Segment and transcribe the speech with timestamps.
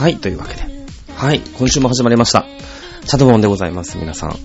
[0.00, 0.62] はい、というわけで。
[1.14, 2.46] はい、今週も始まりました。
[3.04, 4.36] チャドボンでございます、皆さん。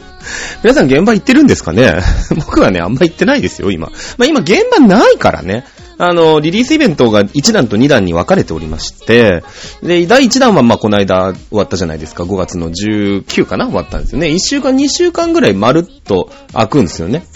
[0.64, 1.96] 皆さん現場行ってるんですかね？
[2.34, 3.88] 僕はね、あんま行ってないですよ、今。
[4.16, 5.66] まあ今現場ないからね。
[5.98, 9.44] あの、リリースイベントが1弾と2弾に分かれておりまして、
[9.82, 12.22] で、第1弾はまこの間終わったじゃないですか。
[12.22, 13.66] 5月の19かな？
[13.66, 14.28] 終わったんですよね。
[14.28, 17.26] 1週間、2週間ぐらいまるっと開くんですよね。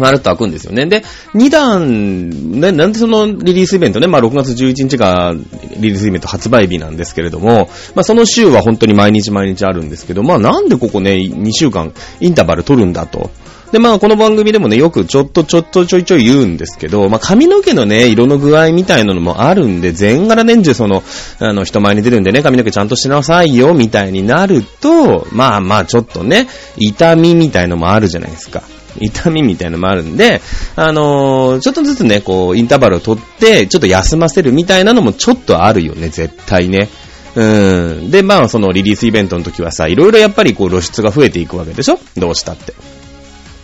[0.00, 0.86] まるっと開くんですよね。
[0.86, 5.34] で、2弾、ね、なんでそのリリースイベントね、まあ6月11日が
[5.78, 13.30] リリースイベント発売日なんですけれども、まあその週は本当に毎日毎日あるんですけど、まあなんでここね、2週間インターバル取るんだと。
[13.72, 21.02] で、まあ、この番組でもね、よくちょっとちょっとちょいちょい言うんですけど、まあ、髪の毛のね、色の具合みたいなのもあるんで、全柄年中その、
[21.38, 28.62] あの、人前に出るんでね、髪の毛ちゃんとしなさいよ、みたいになると、まあまあ、ちょっとね、痛みみたいのもあるじゃないですか。
[29.00, 30.40] 痛みみたいなのもあるんで、
[30.76, 36.88] あのー、ちょっとずつね、こう、インターバルを取って、ちょっと休ませるみたいなのもちょっとあるよね、絶対ね。
[37.34, 38.10] うん。
[38.10, 41.98] で、まあ、そのリリースイベントの時はさ、いろいろやっぱりこう露出が増えていくわけでしょ？
[42.16, 42.74] どうしたって。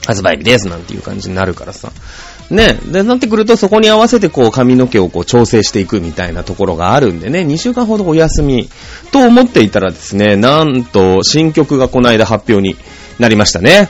[0.07, 1.91] 発売日ですなんていう感じになるからさ。
[2.51, 2.79] ね。
[2.93, 8.69] で、なってくるとそこに合わせてこう髪の毛をこう調整していくみたいなところがあるんでね、2週間ほどお休み
[9.13, 12.77] と思っていたらですね、なんと新曲がこの間発表に
[13.19, 13.89] なりましたね。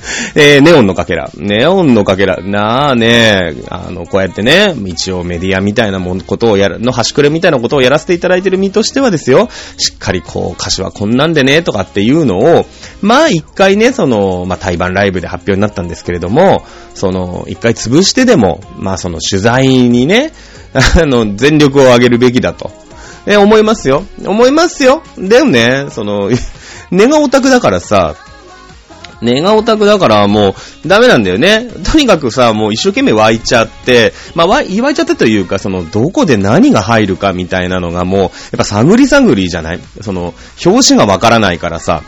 [0.34, 1.30] えー、ネオンのかけら。
[1.36, 2.38] ネオンのかけら。
[2.42, 12.66] なあね、あの、こうやってね、一応メディアみたいなもん、ことをやる、の端くれみたいなことをやらせていただいてる身としてはですよ、しっかりこう、歌詞はこんなんでね、とかっていうのを、
[13.02, 16.64] まあ一回ね、その、まあ対バンライブで発表になったんですけれども、
[16.94, 20.32] その、一回潰してでも、まあその取材にね、
[20.72, 22.70] あの、全力を上げるべきだと。
[23.26, 24.04] え、思いますよ。
[24.24, 25.02] 思いますよ。
[25.18, 26.30] でもね、その、
[26.90, 28.16] 根がオタクだからさ、
[29.22, 30.54] ネガオタクだからも
[30.84, 31.68] うダメなんだよね。
[31.90, 39.80] とにかくさ、もう一生懸命湧いちゃって、まあ湧いちゃってというか、そのどこで何が入るかみたいなのがもう、やっぱ探り探りじゃない？
[40.00, 42.02] その、表紙がわからないからさ、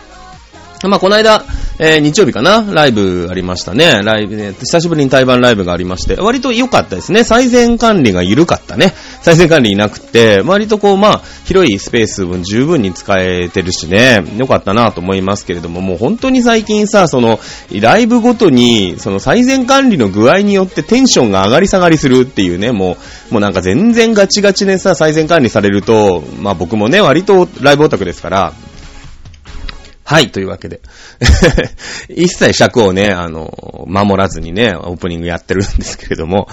[0.84, 1.44] まあ、この間、
[1.78, 2.66] えー、日曜日かな？
[2.72, 4.00] ライブありましたね。
[4.02, 7.22] ライブね、久しぶりに対バンライブがありまして、割と良かったですね。
[7.22, 8.92] 最善管理が緩かったね。
[9.22, 17.38] 再生管理いなくて、割とこう、まあ、広いスペース分十分に使えてるしね、良かったなと思いますけれども、もう本当に最近さ、その、
[17.72, 22.96] ライブごとに、その最善管理の具合によってテンションが上がり下がりするっていうね、も
[23.30, 28.52] う、もうなんか全然ガチガチでさ、最善管理されると、まあ僕もね、割とライブオタクですから、
[30.12, 30.82] はい、というわけで。
[32.14, 36.48] 一切尺をね、あの、守らずにね、オープニングやってるんですけれども、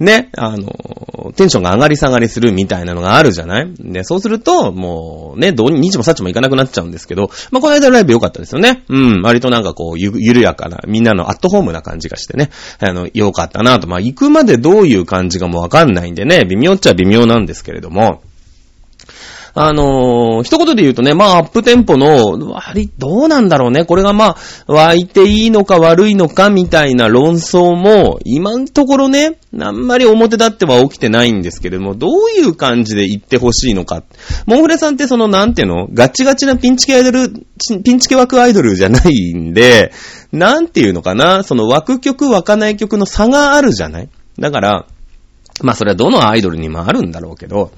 [0.00, 3.72] ね、あの、テンションが上がり下がりするみたいなのがあるじゃない？
[3.78, 8.82] で、そうすると、もう、ね、どうに日もさっちもいかなくなっちゃうんですけど、まあ、この間ライブ良かったですよね。
[8.88, 13.86] うん、割となんかこう、ゆ、緩やかな、みんなのアットホームな感じがしてね、あの、良かったなと。
[13.86, 18.22] まあ、行くまでどういう感じかもわかんないんでね、微妙っちゃ微妙なんですけれども、
[19.56, 23.84] あのー、一言で言うとね、まあ、アップテンポの、割、どうなんだろうね。
[23.84, 34.02] これがまあ、湧いていいのか悪いのかみたいな論争も、今んところね、あんまり表立っては起きてないんですけれども、どういう感じで言ってほしいのか。
[34.46, 35.86] モンフレさんってその、なんていうの？
[35.94, 37.32] ガチガチなピンチ系アイドル、
[37.84, 39.92] ピンチ系枠アイドルじゃないんで、
[40.32, 41.44] なんていうのかな？
[41.44, 44.08] その枠曲、湧かない曲の差があるじゃない？
[44.36, 44.86] だから、
[45.62, 47.70] まあそれはどのアイドルにもあるんだろうけど、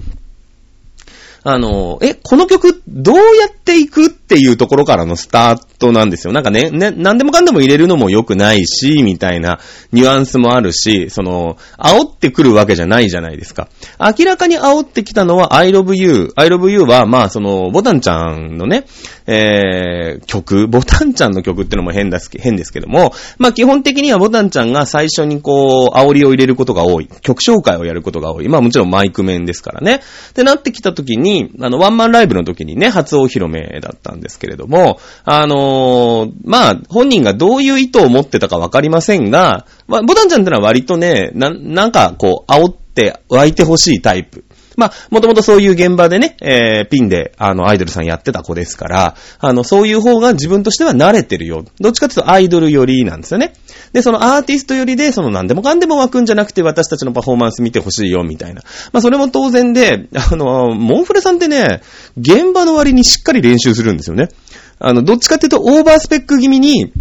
[1.49, 6.33] あの、え、この曲どうやっていくっていうところからのスタートなんですよ。
[6.33, 9.57] なんかね、ね、何でもかんでも入れるのも良くないし、みたいな
[9.93, 13.69] ニュアンスもあるし、その、煽ってくるわけじゃないじゃないですか。
[13.97, 16.33] 明らかに煽ってきたのは I love you。
[16.35, 18.83] I love you は、まあ、その、ボタンちゃんのね、
[19.27, 27.09] えー、曲、ボタンちゃんの曲ってのも変です変ですけども、まあ基本的にはボタンちゃんが最初にこう、煽りを入れることが多い。
[27.21, 28.47] 曲紹介をやることが多い。
[28.47, 30.01] まあもちろんマイク面ですからね。
[30.29, 44.43] ってなってきた時に、あの、ワンマンライブの時にね、初お披露目だったんですけれども、あのー、まあ、本人がどういう意図を持ってたかわかりませんが、まあ、ボタンちゃんってのは割とね、な、なんかこう、煽って湧いてほしいタイプ。
[44.77, 51.65] まあ、もともとそういう現場でね、えー、ピンで、あの、アイドルさんやってた子ですから、あの、そういう方が自分としては慣れてるよ。
[51.79, 53.53] どっちかっていうとアイドル寄りなんですよね。
[53.91, 58.61] で、そのアーティスト寄りで、その何でもかんでも湧くんじゃなくて私たちのパフォーマンス見てほしいよ、みたいな。
[58.93, 61.81] まあ、それも当然で、あの、モンフレさんってね、
[62.15, 64.29] 現場の割にしっかり練習するんですよね。
[64.77, 66.93] あの、どっちかっていうとオーバースペック気味に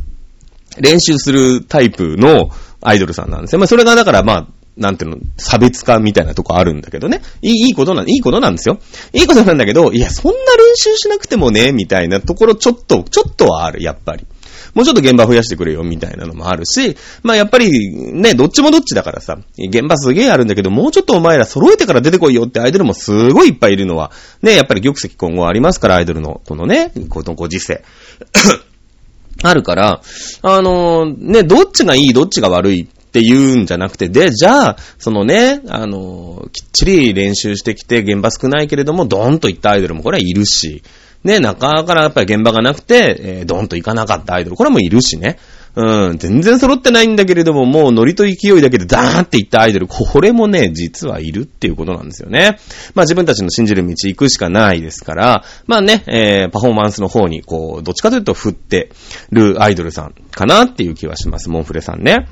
[0.79, 2.49] 練習するタイプの
[2.81, 3.58] アイドルさんなんですよ。
[3.58, 4.46] まあ、それがだからまあ、
[4.76, 7.23] なんていうの、差別化みたいなとこあるんだけどね。
[7.43, 8.78] いい、いいことな、いいことなんですよ。
[9.12, 14.26] いいことなんだけど、いや、そんな練習しなくてもね、みたいなところちょっと、ちょっとはある、やっぱり。
[14.75, 24.12] もうちょっと現場増やしてくれよ、みたいなのもあるし、まあやっぱり、ね、どっちもどっちだからさ、現場すげえあるんだけど、もうちょっとお前ら揃えてから出てこいよってアイドルもすごいいっぱいいるのは、
[24.43, 27.82] ね、やっぱり玉石混合ありますから、アイドルの、このね、このご時世。
[29.43, 30.02] あるから、
[30.43, 40.82] あのー、ね、どっちがいい、どっちが悪いっって言うんじゃなくて、で、じゃあ、そのね、あの、きっちり練習してきて、現場少ないけれども、ドーンと行ったアイドルもこれはいるし、
[41.25, 45.38] ね、中からやっぱり現場がなくて、えー、ドーンと行かなかったアイドル、これもいるしね。
[45.76, 52.58] うん、全然揃ってないんだけれども、もうノリと勢いだけでダーンっていったアイドル、これもね、実はいるっていうことなんですよね。
[52.94, 58.91] まあ自分たちの信じる道行くしかないですから、まあね、えー、パフォーマンスの方に、こう、どっちかというと振って
[59.31, 62.26] るアイドルさんかなっていう気はします、モンフレさんね。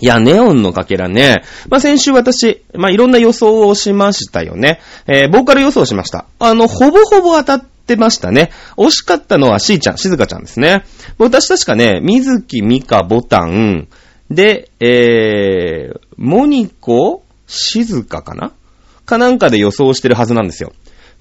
[0.00, 1.42] いや、ネオンのかけらね。
[1.68, 4.80] まあ、先週私、まあ、いろんな予想をしましたよね。
[5.06, 6.26] えー、ボーカル予想しました。
[6.38, 8.50] あの、ほぼほぼ当たってましたね。
[8.76, 10.84] 惜しかったのはしーちゃん、しずかちゃんですね。
[11.18, 13.88] 私確かね、水木みかボタン、
[14.30, 18.52] で、えー、モニコ、しずかかな？
[19.04, 20.72] かなんかで予想してるはずなんですよ。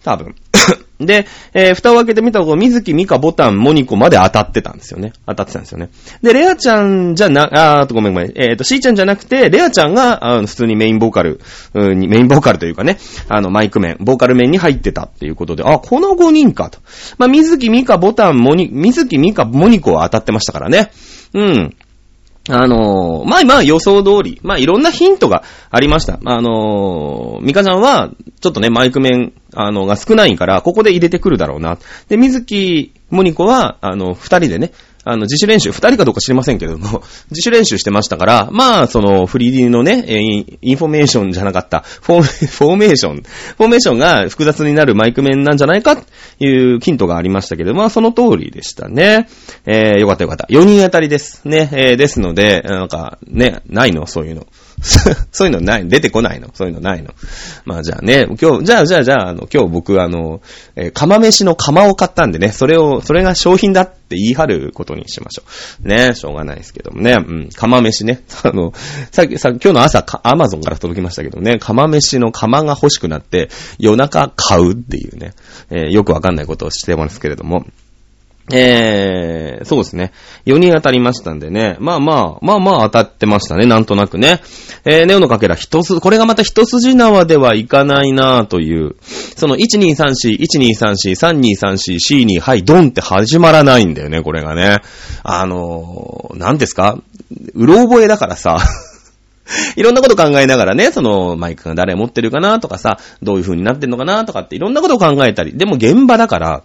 [0.04, 0.36] 多分。
[1.00, 5.14] で、えー、蓋を開けてみたところ、水木美香ボタン、モニコまで当たってたんですよね。
[5.26, 5.90] 当たってたんですよね。
[6.22, 8.32] で、レアちゃんじゃな、あーとごめんごめん。
[8.36, 11.40] えっ、ー、と、シーちゃんじゃなくて、レアちゃんが、あの、普通にメインボーカル、
[11.74, 12.98] うん、メインボーカルというかね、
[13.30, 16.80] あの、マイク面、ボーカル面に入ってたっていうことで、あ、この5人かと。
[17.18, 20.92] まあ、水木美香ボタン、モニ、水木美香、モニコは当たってましたからね。
[21.34, 21.76] うん。
[22.52, 26.20] あのー、まあまあ予想通り、まあいろんなヒントがありました。
[26.26, 28.10] あのー、ミカちゃんは、
[28.42, 31.78] ちょっとね、マイク面、あの、が少ないから、ここで入れてくるだろうな。
[32.08, 34.72] で、水木モニコは、あの、二人でね、
[35.06, 37.02] あの、自主練習、二人かどうか知りませんけども、
[37.32, 40.06] 自主練習してましたから、まあ、その、フリーディのね、
[40.62, 43.24] インフォメーションじゃなかった、フォー、 メーション、
[43.58, 46.04] フォーメーションが複雑になるマイク面なんじゃないか、と
[46.40, 49.28] いうヒントがありましたけど、まあ、その通りでしたね。
[49.66, 50.48] えー、よかったよかった。
[50.50, 51.42] 4人当たりです。
[51.46, 54.46] ね、えー、ですので、なんか、ね、ないの、そういうの。
[55.32, 56.50] そういうのない、出てこないの。
[56.54, 57.14] そういうのないの。
[57.66, 60.42] まあじゃあね、今日、じゃあじゃあじゃあ、あの、今日僕あの、
[60.76, 65.44] えー、釜飯の釜を買ったんでね、それを、それが商品だって言い張ることにしましょ
[65.84, 65.88] う。
[65.88, 68.24] ね、しょうがないですけどもね、うん、釜飯ね。
[68.44, 68.74] あの、
[69.12, 73.50] さっき、さ、今日の朝、アマゾンから届きましたけどね、釜飯の釜が欲しくなって、
[73.80, 75.34] 夜中買うっていうね、
[75.70, 77.66] えー、よくわかんないことをしてますけれども、
[78.52, 80.12] えー、そうですね。
[80.46, 81.78] 4人当たりましたんでね。
[81.80, 83.66] まあまあ、まあまあ当たってましたね。
[83.66, 84.42] なんとなくね。
[84.86, 88.96] えー、ネオのかけら一つ、これがまた一筋縄ではいかないなぁという。
[89.36, 94.78] その、1234、1234、3234、C に、はい、ドンって始まらないんだよね、これがね。
[95.24, 96.98] あのー、何ですか？
[97.54, 98.58] うろ覚えだからさ。
[99.76, 105.54] いろんなこと考えながらね、その、マイクが誰持ってるかなとかさ、どういう風になってんのかなとかっていろんなことを考えたり。
[105.58, 106.64] でも現場だから、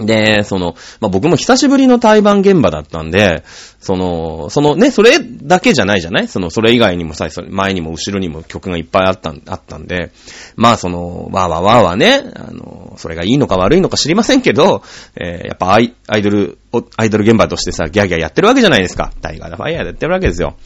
[0.00, 3.44] で、その、まあ、僕も久しぶりの対番現場だったんで、
[3.78, 6.28] その、そのね、それだけじゃないじゃない？
[6.28, 10.12] その、それ以外にもさ、前にも後ろにも曲がいっぱいあったん、あったんで、
[10.56, 14.82] まあその、わーわーわーわーね、あの、それがいいのか悪いのか知りませんけど、
[15.14, 16.58] えー、やっぱあいアイドル、
[16.98, 19.14] アイドル現場としてさ、ギャーギャーやってるわけじゃないですか。
[19.22, 20.56] タイガーだファイヤーやってるわけですよ。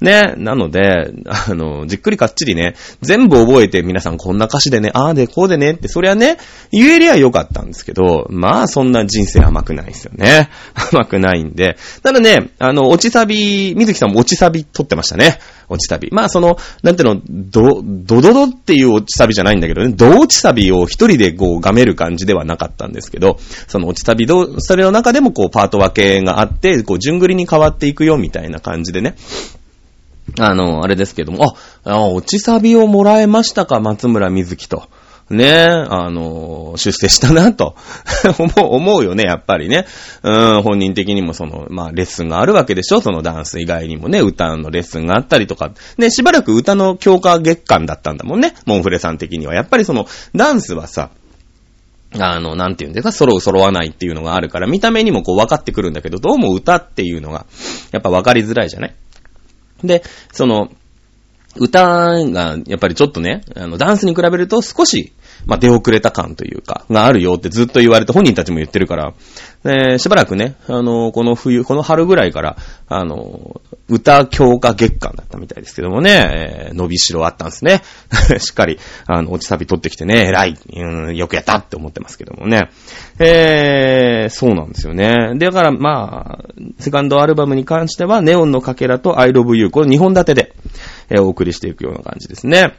[0.00, 6.38] ね、なので、あの、じっくりかっちりね、全部覚えて皆さんこんな歌詞でね、ああでこうでねって、そりゃね、
[6.72, 10.50] 言えりゃよかったんですけど、まあそんな人生甘くないですよね。
[10.92, 11.76] 甘くないんで。
[12.02, 15.38] ただね、あの、落ちサビ、水木さんも落ちサビ撮ってましたね。
[15.68, 16.10] 落ちサビ。
[16.12, 29.14] まあその、なんていうの、ド、ドドドっていう落ちサビじゃないんだけどね、ド落ちサビを一人でこう、がめる感じではなかったんですけど、その落ちサビ、ド、サビの中でもこう、パート分けがあって、こう、順繰りに変わっていくよみたいな感じでね。
[30.40, 34.88] あの、あれですけども、あ、あ落ちサビをもらえましたか、松村水木と。
[35.28, 37.74] ねえあの、出世したなと
[38.38, 39.84] 思う、思うよね、やっぱりね。
[40.22, 45.72] うん、本人的にもその、まあ、レッスンがあるわけでしょそのダンス以外にもね、歌のレッスンがあったりとか。
[45.98, 48.54] ね、しばらく歌の強化月間だったんだもんね。
[48.66, 49.54] モンフレさん的には。
[49.54, 51.10] やっぱりその、ダンスはさ、
[52.18, 57.46] あの、なんて言うんですか、揃う揃わないっていうのがあるから、見た目にもこう分かってくるんだけど、どうも歌っていうのが、
[57.92, 58.94] やっぱ分かりづらいじゃない？
[59.84, 60.70] で、その、
[61.56, 65.12] 歌が、やっぱりちょっとね、あの、ダンスに比べると少し、
[65.44, 69.14] まあ、出遅れた感というか、があるよってずっと言われて本人たちも言ってるから、
[69.64, 72.56] え、しばらくね、あの、この冬、この春ぐらいから、
[72.88, 77.82] あの、歌強化月間だったみたいですけどもね、えー、伸びしろあったんですね。
[78.38, 82.70] しっかり、あの、落ちサビ取ってきてね、偉い、うん、よくやったって思ってますけどもね。
[83.18, 85.34] えー、そうなんですよね。
[85.36, 86.44] だから、まあ、
[86.78, 90.52] セカンドアルバムに関しては、ネオンのかけらと I love you、これ2本立てで、
[91.10, 92.74] えー、お送りしていくような感じですね。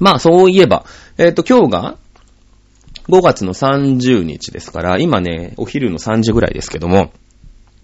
[0.00, 0.84] まあ、そういえば、
[1.16, 1.96] えっ、ー、と、今日が、
[3.08, 7.10] 5月の30日ですから、今ね、お昼の3時ぐらいですけども、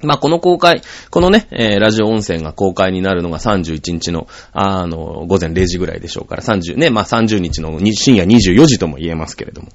[0.03, 9.69] まあ、この公開、このね、えー、ラジオ音声が公開になるのが31日の、あの、午前0時ぐらいでしょうから、30、ね、まあ、30日の深夜24時とも言えますけれども。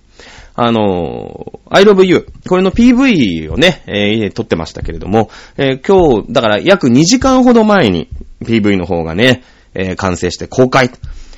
[0.55, 2.27] あの、I love you。
[2.47, 8.09] これの PV をね、えー、撮ってましたけれども、えー、今日、だから約2時間ほど前に
[8.43, 9.41] PV の方がね、
[9.73, 10.91] え、完成して公開。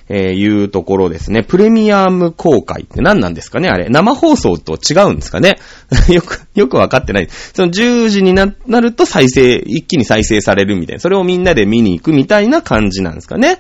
[0.10, 1.44] えー、いうところですね。
[1.44, 3.90] プレミアム公開って何なんですかねあれ。
[3.90, 5.58] 生放送と違うんですかね
[6.10, 7.28] よく、よくわかってない。
[7.30, 11.00] その10時にな、なると再生、一気に再生されるみたいな。
[11.00, 13.60] それをみんなで見に行くみたいな感じなんですかね。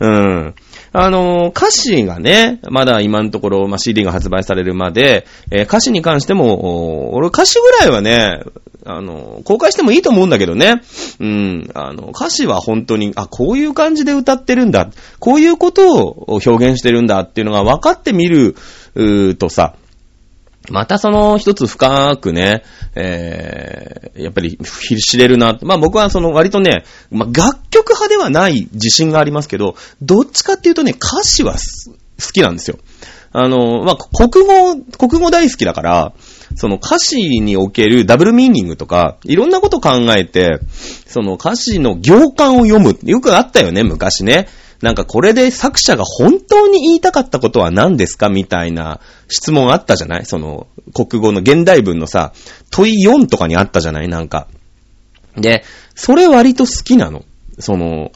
[0.00, 0.54] うん。
[1.00, 8.42] あの、歌詞がね、まだ今のところ、まあ、CD が発売されるまで、えー、歌詞に関しても、俺歌詞ぐらいはね、
[8.84, 10.82] あの、公開してもいいと思うんだけどね。
[11.20, 14.90] うん、あの、歌詞は本当に、あ、こういう感じで歌ってるんだ。
[15.20, 18.56] こういうことを表現してるんだっていうのが分かってみる、
[19.36, 19.76] とさ、
[20.70, 22.62] またその一つ深くね、
[22.94, 25.58] えー、やっぱり知れるな。
[25.62, 32.78] まあ僕はその割とね、まあ楽曲派ではない自信がありますけど、どっちかっていうとね、歌詞は好きなんですよ。
[33.32, 36.12] あの、まあ国語、国語大好きだから、
[36.54, 40.60] その歌詞におけるダブルミーニングとか、いろんなこと考えて、
[41.06, 42.98] その歌詞の行間を読む。
[43.04, 44.48] よくあったよね、昔ね。
[44.80, 50.24] なんかこれで作者が本当に言いたかったことは何ですかみたいな質問あったじゃない？
[50.24, 52.32] その国語の現代文のさ、
[52.70, 54.08] 問い4とかにあったじゃない？
[54.08, 54.46] なんか。
[55.36, 57.24] で、それ割と好きなの。
[57.58, 58.12] その、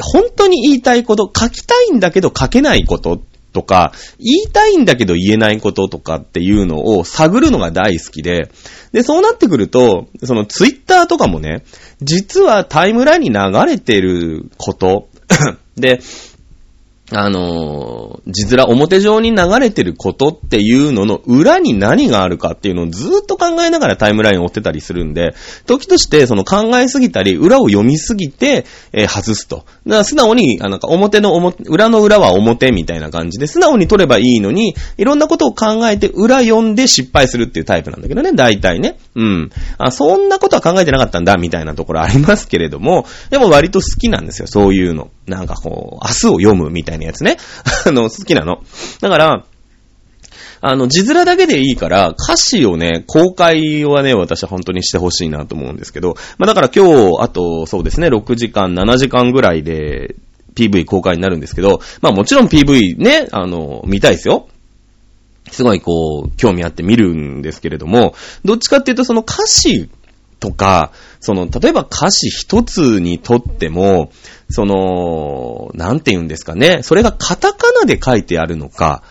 [0.00, 3.20] 本当に言いたいこと、書きたいんだけど書けないこと
[3.52, 8.50] とか、言いたいんだけど言えないこととかっていうのを探るのが大好きで、
[8.92, 11.64] で、そうなってくると、そのツイッターとかもね、
[12.00, 15.08] 実はタイムラインに流れてること
[15.76, 16.00] で、
[17.12, 25.34] あの、字面、表上に流れてることっていうのの裏に何があるかっていうのをずっと考えながらタイムラインを追ってたりするんで、
[25.66, 29.56] 時としてその考えすぎたり、裏を読みすぎて、えー、外すと。
[29.56, 38.96] だから素直に、あなんか表の表、裏の裏は表みたいな感じで、素直に取ればいいのに、いろんなことを考えて裏読んで失敗するっていうタイプなんだけどね、大体ね。
[39.14, 39.50] うん。
[39.76, 45.10] あ、そんなことは考えてなかったんだ、みたいなところありますけれども、でも割と好きなんですよ、そういうの。
[45.26, 47.36] なんかこう、明日を読むみたいなやつね。
[47.86, 48.62] あの、好きなの。
[49.00, 49.44] だから、
[50.60, 60.14] あの、字面だけでいいから、歌詞をね、公開はね、私は本当にしてほしいなと思うんですけど、まあだから今日、あと、そうですね、6時間、7時間ぐらいで、
[60.54, 64.48] PV 公開になるんですけど、まあもちろん PV ね、あの、見たいですよ。
[65.50, 69.90] すごいこう、興味あって見るんですけれども、どっちかっていうとその歌詞
[70.40, 74.12] とか、その、例えば歌詞一つにとっても、
[74.50, 76.82] その、なんて言うんですかね。
[76.82, 79.02] それがカタカナで書いてあるのか、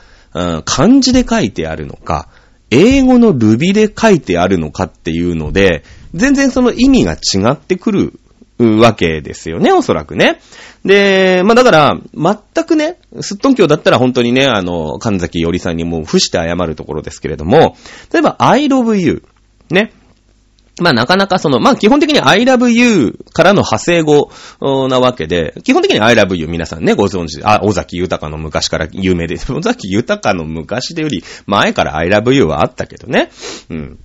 [0.65, 2.29] 漢字で書いてあるのか、
[2.69, 8.19] 英語のルビで書いてあるのかっていうので、全然その意味が違ってくる
[8.57, 10.39] わけですよね、おそらくね。
[10.85, 17.75] で、まあだから、全くね、すっとんきょうだったら本当にね、あの、神崎よりさんにもう伏して謝るところですけれども、
[18.11, 19.23] 例えば、I love you。
[19.69, 19.91] ね。
[20.83, 24.29] まあなかなかその、まあ基本的に I love you からの派生語
[24.89, 29.51] なわけで、基本的に I love you 皆さんね、ご存知、あ、尾崎豊の昔から有名です。
[29.55, 33.31] 尾崎豊の昔でより前から I love you はあったけどね。
[33.69, 33.99] うん。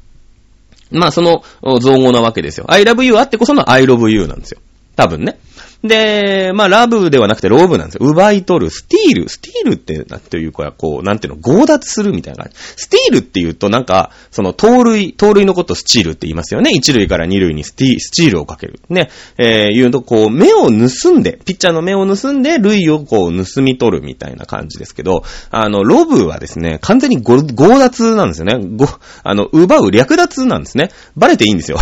[0.93, 1.43] まあその
[1.81, 2.67] 造語なわけですよ。
[2.69, 4.61] I love you あってこその I love you なんですよ。
[4.95, 5.41] 多分ね。
[5.83, 8.01] で、まあ、ラブではなくてローブなんですよ。
[8.09, 8.71] 奪い取る。
[8.71, 9.29] スティール。
[9.29, 12.59] スティールって、なんていうか、こう、なんていうの、強奪するみたいな感じ。
[12.59, 16.71] スティールって言うと、なんか、その、盗塁、盗塁のことスチールって言いますよね。
[16.75, 18.81] 一塁から二塁にスティスチールをかける。
[18.89, 19.11] ね。
[19.39, 27.45] えー、言うと、こう、目を盗んで、ピッチャーの目を盗んで、塁をこう、盗み取るみたいな感じですけど、あの、ロブはですね、完全に強
[27.79, 28.59] 奪なんですよね。
[28.77, 28.87] ご、
[29.23, 30.91] あの、奪う略奪なんですね。
[31.17, 31.79] バレていいんですよ。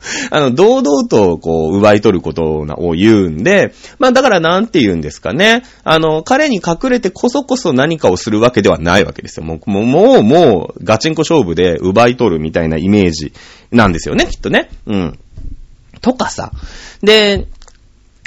[0.30, 5.64] あの、堂々と、こう、奪い取ることを言うんで、まあ、だからなんて言うんですかね。
[5.84, 9.44] あの、彼に隠れてこそこそ何かをするわけではないわけですよ。
[9.44, 13.32] もう、もう、もう、ガチンコ勝負で奪い取るみたいなイメージ
[13.72, 14.70] なんですよね、きっとね。
[14.86, 15.18] うん。
[16.00, 16.52] とかさ。
[17.02, 17.46] で、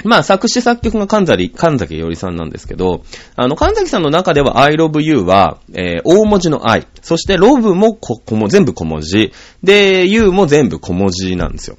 [0.04, 3.04] まあ、作詞作曲が神崎、神崎よりさんなんですけど、
[3.36, 6.86] あの、神崎さんの中では I love you は、えー、大文字の I。
[7.02, 9.32] そして love もこ、こも全部小文字。
[9.62, 11.76] で、you も全部小文字なんですよ。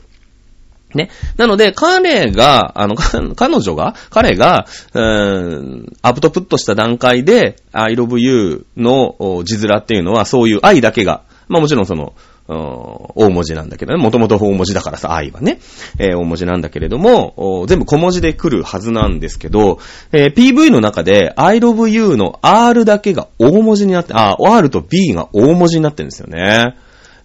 [0.96, 1.10] ね。
[1.38, 12.14] なので、彼が、あの、彼女が、彼が、うーん、アウトプットした段階で、I love you の字面っていうのは、そういう愛だけが、まあもちろんその、
[12.48, 14.02] 大文字なんだけどね。
[14.02, 15.60] もともと大文字だからさ、愛はね。
[15.98, 19.80] えー、大文字なんだけれども、全部小文字で来るはずなんですけど、
[20.12, 26.76] えー、PV の中で I love you の R だけが大文字になって、あ、R と B が大文字になってるんですよね。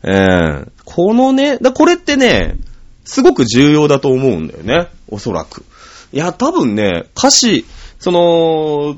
[0.04, 2.56] えー、このね、だこれってね、
[3.04, 4.88] すごく重要だと思うんだよね。
[5.08, 5.64] おそらく。
[6.12, 7.64] いや、多分ね、歌詞、
[7.98, 8.96] その、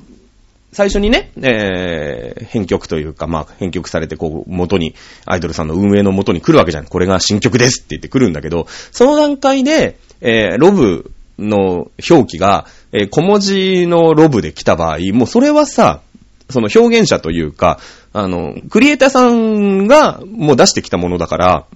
[0.72, 4.94] 最初にね、えー、編曲というか、まあ、編曲されて、こう、元に、
[5.26, 6.84] アイドルさんの運営の元に来るわけじゃん。
[6.84, 16.02] これが新曲ですって言って来るんだけど、その段階で、えー、ロブの表記が、えー、小文字のロブで来た場合、もうそれはさ、
[16.50, 17.80] その表現者というか、
[18.12, 21.66] あの、クリエイターさんがもう出してきたものだから、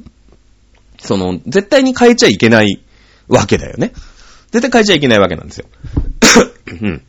[0.98, 2.80] その、絶対に変えちゃいけない
[3.28, 3.92] わけだよね。
[4.52, 5.66] 絶対変えちゃいけないわけなんですよ。
[6.80, 7.02] うん。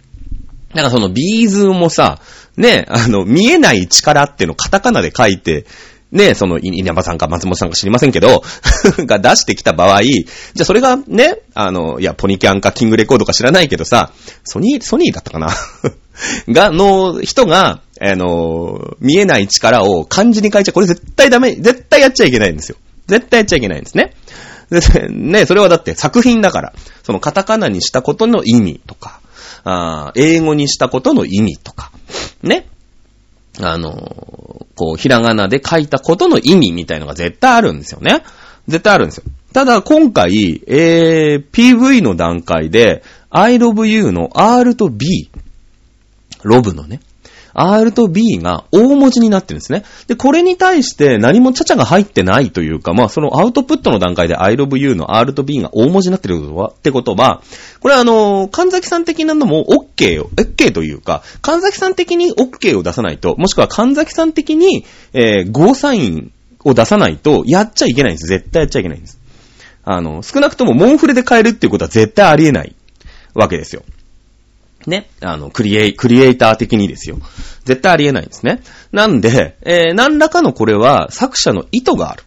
[0.75, 2.19] だかそのビーズもさ、
[2.57, 5.65] ね、あの、見えない力っていうのをカタカナで書いて、
[6.11, 8.43] ね、その、稲葉さんか松本さんか知りませんけど、
[9.05, 14.11] が出してきた場合、じゃあそれがね、あの、いや、ポニキャンかキングレコードか知らないけどさ、
[14.43, 15.49] ソニー、ソニーだったかな？
[16.47, 20.73] が、の人が、あの、見えない力を漢字に書いちゃう。
[20.73, 22.77] これ絶対ダメ、絶対やっちゃいけないんですよ。
[23.07, 24.13] 絶対やっちゃいけないんですね。
[24.69, 29.19] で、ね、それはだって作品だから、そのカタカナにしたことの意味とか、
[29.65, 31.91] あ英語にしたことの意味とか、
[32.41, 32.67] ね。
[33.59, 38.23] あの、こう、ひらがなで書いたことの意味みたいのが絶対あるんですよね。
[38.67, 39.23] 絶対あるんですよ。
[39.53, 45.29] ただ、今回、えー、PV の段階で、I love you の R と B、
[46.43, 46.99] ロブのね、
[47.55, 49.83] R と B が大文字になってるんですね。
[50.07, 57.41] で、これに対して何もちゃちゃが入ってないというか、まあそのアウトプットの段階で I love you の R と B が大文字になってるってことは、
[57.79, 66.31] これはあの、神崎さん的なのも OK を、OK というか、神崎さん的に OK を出さないと、もしくは神崎さん的に、えー、ゴーサイン
[66.63, 68.27] を出さないと、やっちゃいけないんです。
[68.27, 69.19] 絶対やっちゃいけないんです。
[69.85, 72.75] あの、少なくともモンフレで変えるっていうことは絶対ありえない
[73.35, 73.83] わけですよ。
[74.89, 77.17] ね、あの、クリエイ、クリエイター的にですよ。
[77.65, 78.61] 絶対ありえないんですね。
[78.91, 82.23] なんで、えー、何らかのこれは作者の意図がある。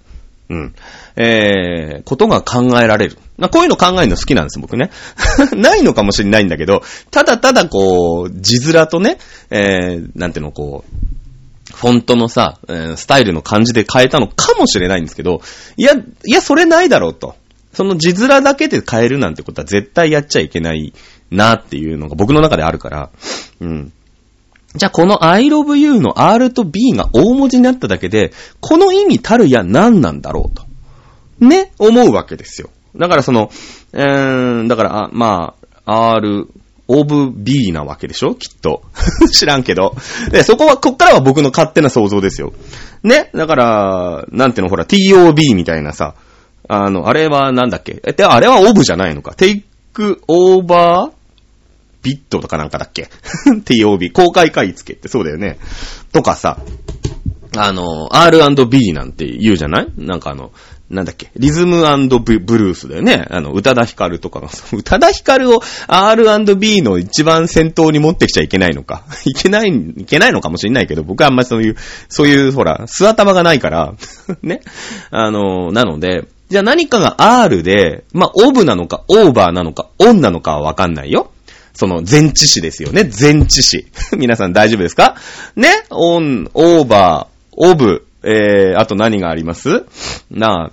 [0.51, 0.75] うん。
[1.17, 3.19] えー、ことが考えられる。
[3.37, 4.91] まこういうの考えるの好きなんです、僕ね。
[5.57, 9.19] ないのかもしれないんだけど、ただただこう、字面とね、
[9.51, 11.09] えー、なんていうの、こう、
[11.75, 12.59] フォントのさ、
[12.97, 15.43] スタイルの感じで変えたのかもしれないんですけど、
[15.77, 17.37] いや、いや、それないだろうと。
[17.73, 20.93] その字面だけで変えるなんてことは絶対やっちゃいけない
[21.31, 23.11] なっていうのが僕の中であるから、
[23.61, 23.93] うん。
[24.75, 30.65] じゃあこの I love you の R と B が大文字になっただけで、この意味たるや何なんだろうと。
[31.45, 32.71] ね、思うわけですよ。
[32.97, 33.51] だからその、
[33.93, 35.55] えーん、だから、あま
[35.87, 36.49] あ、R、
[36.89, 38.35] オブ B なわけでしょ？
[38.35, 38.83] きっと。
[39.33, 39.95] 知らんけど。
[40.31, 42.53] で、そこは、こっからは僕の勝手な想像ですよ。
[43.03, 43.31] ね？
[43.35, 46.15] だから、なんていうの、ほら、TOB みたいなさ、
[46.67, 48.01] あの、あれはなんだっけ？
[48.05, 49.35] え、で、あれはオブじゃないのか。
[49.35, 51.18] テイクオーバー
[52.03, 53.09] ビットとかなんかだっけ
[53.65, 55.59] ?TOB、公開買い付けってそうだよね。
[56.13, 56.59] とかさ、
[57.57, 59.89] あの、R&B なんて言うじゃない？
[59.97, 60.53] なんかあの、
[60.91, 63.27] なんだっけ、リズムブルースだよね。
[63.31, 69.03] あの、宇多田ヒカルとかの、 宇多田ヒカルを R&B の一番先頭に持ってきちゃいけないのか。
[69.27, 71.77] いけない、いけないのかもしれないけど、僕はあんまりそういう、
[72.09, 73.93] そういう、ほら、素頭がないから
[74.43, 74.61] ね。
[75.11, 81.31] あの、なので、じゃあ何かが R で、まあ、オブなのか、オーバーなのか、オンなのかはわかんないよ。
[81.79, 83.09] その前置詞ですよね。
[83.21, 83.87] 前置詞。
[84.19, 85.15] 皆さん大丈夫ですか？
[85.55, 85.85] ね？
[85.91, 89.85] on、over、of、えー、あと何があります？
[90.29, 90.73] な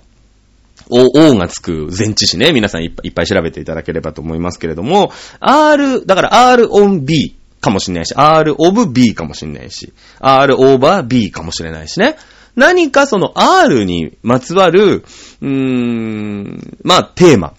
[0.90, 2.50] お、O がつく前置詞ね。
[2.50, 12.16] 皆さんいっぱいいっぱい調べていただければと思いますけれども、R、だから R on B かもしれないし、R of B かもしれないし、R over B かもしれないしね。
[12.56, 15.04] 何かその R にまつわる、
[15.40, 17.52] うーん、まあテーマ。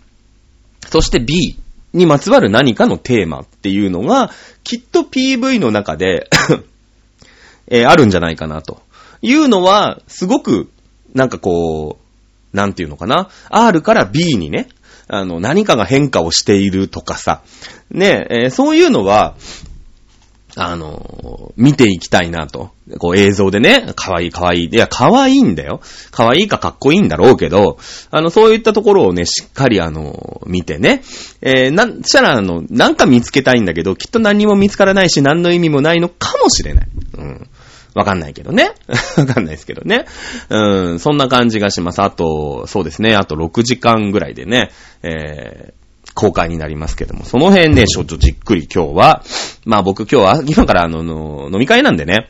[0.90, 1.58] そして B
[1.98, 4.32] にまつわる何かのテーマっていうのが、
[4.64, 6.30] きっと PV の中で
[7.70, 8.82] えー、あるんじゃないかなと。
[9.22, 10.70] いうのは、すごく、
[11.14, 11.98] なんかこ
[12.54, 13.30] う、なんていうのかな。
[13.50, 14.70] R から B にね、
[15.08, 17.42] あの、何かが変化をしているとかさ。
[17.90, 19.36] ね、えー、そういうのは、
[20.60, 22.72] あの、見ていきたいなと。
[22.98, 24.70] こう映像でね、かわいいかわいい。
[24.72, 25.82] いや、かわいいんだよ。
[26.12, 27.78] かわいいかかっこいいんだろうけど、
[28.10, 31.04] あの、そういったところをね、しっかりあの、見てね。
[31.42, 36.88] えー、なんしたらあの、なんか見つけたいんだけど、きっと何も見つからないし、何の意味もないのかもしれない。
[37.18, 37.50] うん。
[37.94, 38.74] わかんないけどね。
[39.18, 40.06] わかんないですけどね。
[40.50, 42.02] うん、そんな感じがします。
[42.02, 43.16] あと、そうですね。
[43.16, 44.72] あと6時間ぐらいでね、
[45.04, 45.87] えー、
[46.18, 49.24] 公開になりますけども、その辺ね、ちょっとじっくり今日は、
[49.66, 52.30] まあ僕今日は、今からあの、の飲み会なんでね、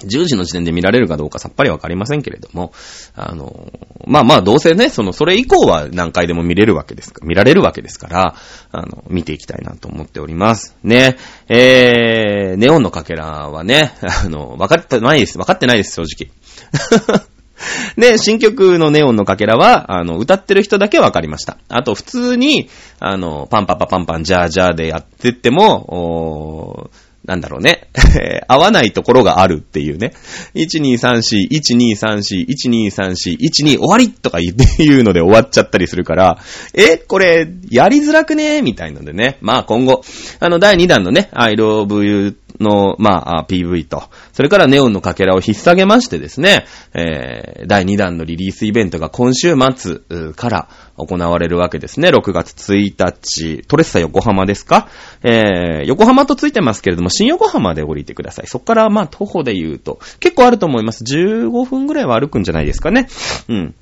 [0.00, 2.72] 10時の時点で見られるかどうかさっぱりわかりませんけれども、
[3.14, 3.72] あの、
[4.06, 8.34] まあまあどうせね、その、それ以降は何回でも見れるわけですか、見られるわけですから、
[8.70, 10.76] あの、見ていきたいなと思っております。
[10.82, 11.16] ね、
[11.48, 13.92] えー、ネオンのかけらはね、
[14.24, 16.30] あの、わかってないです、わかってないです、正直。
[17.96, 21.58] で、新曲のネオンのかけらは、あの、歌ってる人だけわかりました。
[21.68, 22.68] あと、普通に、
[22.98, 27.88] あの、パンパパパンパン、ジャージャーでやってっても、おーなんだろうね。
[28.48, 30.14] 合わないところがあるっていうね。
[30.54, 36.38] 1234、1234、1234、12終わりとか言っていうので終わっちゃったりするから、
[36.74, 39.36] え、これ、やりづらくねみたいのでね。
[39.42, 40.02] まあ今後、
[40.40, 50.00] あの、第2弾のね、I love you の、まあ、PV と、それからネオンのかけらを引っ提げましてですね、えー、第2弾のリリースイベントが今週末
[50.36, 52.10] から行われるわけですね。
[52.10, 54.88] 6月1日、トレッサ横浜ですか？
[55.22, 58.46] えー、横浜とついてますけれども、新横浜で降りてください。
[58.46, 61.04] そこから、まあ、徒歩で言うと、結構あると思います。
[61.04, 63.08] 15分ぐらいは歩くんじゃないですかね。
[63.48, 63.74] うん。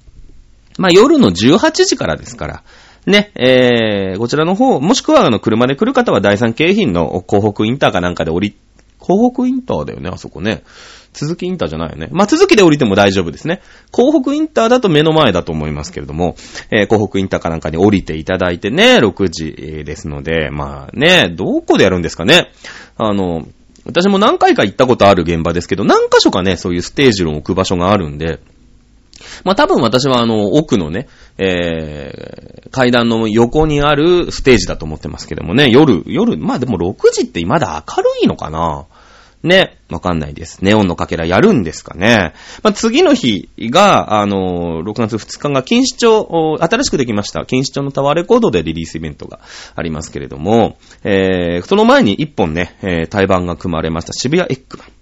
[0.78, 2.62] まあ、夜の18時からですから、
[3.06, 8.54] ね、えー、こちらの方、もしくはあの、車で来る方は第三京浜の港北インターかなんかで降り
[8.98, 10.62] 港北インターだよね、あそこね。
[11.12, 12.08] 続きインターじゃないよね。
[12.12, 13.61] まあ、続きで降りても大丈夫ですね。
[13.90, 16.37] 港北インターだと目の前だと思いますけれども、
[16.70, 22.52] えー、港北インターかなんかに降りていただいてね、6時ですので、まあね、どこでやるんですかね。
[22.96, 23.46] あの、
[23.84, 28.40] 私も何回か行ったことある現場ですけど、何箇所かね、そういうステージを置く場所があるんで、
[29.44, 38.87] まあ多分私はあの、奥のね、えー、階段の横にあるステージだと思ってますけどもね、夜、夜、まあでも6時ってまだ明るいのかな？
[39.44, 40.64] ね、わかんないです。
[40.64, 42.33] ネオンのかけらやるんですかね？
[42.64, 49.38] まあ、次の日が、あの、6月2日が錦糸町、新しくできました、錦糸町のタワーレコードでリリースイベントが
[49.76, 54.97] ありますけれども、えー、その前に1本ね、えー、対バンが組まれました渋谷エッグマン。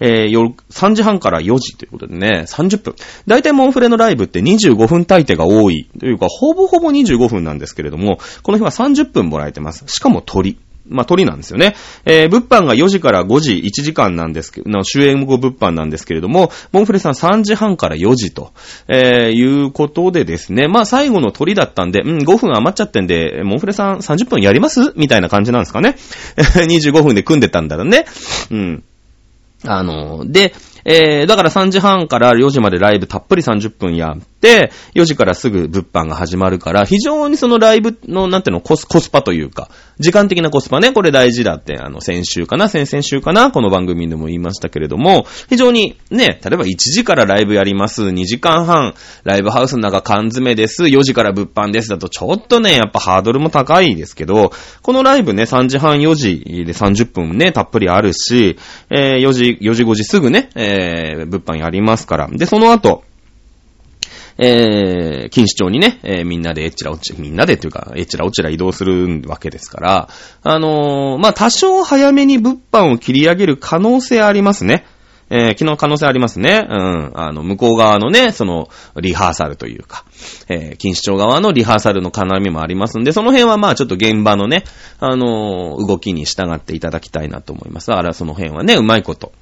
[0.00, 2.94] えー、夜、3時半から4時ということでね、30分。
[3.26, 5.88] 大体モンフレのライブって25分大抵が多い。
[5.98, 9.84] というか、ほぼほぼ25分なんですけれども、この日は30分もらえてます。
[9.86, 10.58] しかも鳥。
[10.88, 11.76] まあ、鳥なんですよね。
[12.04, 18.52] えー、物販が4時から5時、1時間なんですけど、終演後物販なんですけれども、モンフレさん3時半から4時と、
[18.88, 24.92] えー、いうことでですね、まあ、最後の鳥だったんで、うん、5分余っちゃってんで、モンフレさん30分やります？
[24.96, 25.96] みたいな感じなんですかね。
[26.36, 28.06] 25分で組んでたんだろうね。
[28.50, 28.82] うん。
[29.64, 58.56] あの、で、えー、だから3時半から4時までライブたっぷり30分やって、4時からすぐ物販が始まるから、非常にそのライブの、なんていうの、コス、コスパというか、時間的なコスパね、これ大事だって、あの、先週かな、先々週かな、この番組でも言いましたけれども、非常にね、例えば1時からライブやります、2時間半、ライブハウスの中缶詰です、4時から物販ですだと、ちょっとね、やっぱハードルも高いですけど、このライブね、3時半4時で30分ね、たっぷりあるし、
[58.88, 62.28] えー、4時、4時5時すぐね、えー、え物販やりますから。
[62.28, 63.04] で、その後、
[64.42, 70.08] えー、錦糸町にね、えー、みんなでえっちらおち、みんなでっていうか、えっちらおちら移動するわけですから、
[70.42, 74.86] あのー、まあ、多少早めに物販を切り上げる可能性ありますね。
[75.32, 76.66] えー、昨日可能性ありますね。
[76.68, 77.12] うん。
[77.14, 80.04] あの、向こう側のね、その、リハーサルというか、
[80.48, 84.64] えー、錦糸町側のリハーサルの絡みもありますんで、その辺はまあちょっと現場のね、
[84.98, 87.86] あのー、動きに従っていただきたいなと思います。
[87.86, 89.32] だからその辺はね、うまいこと。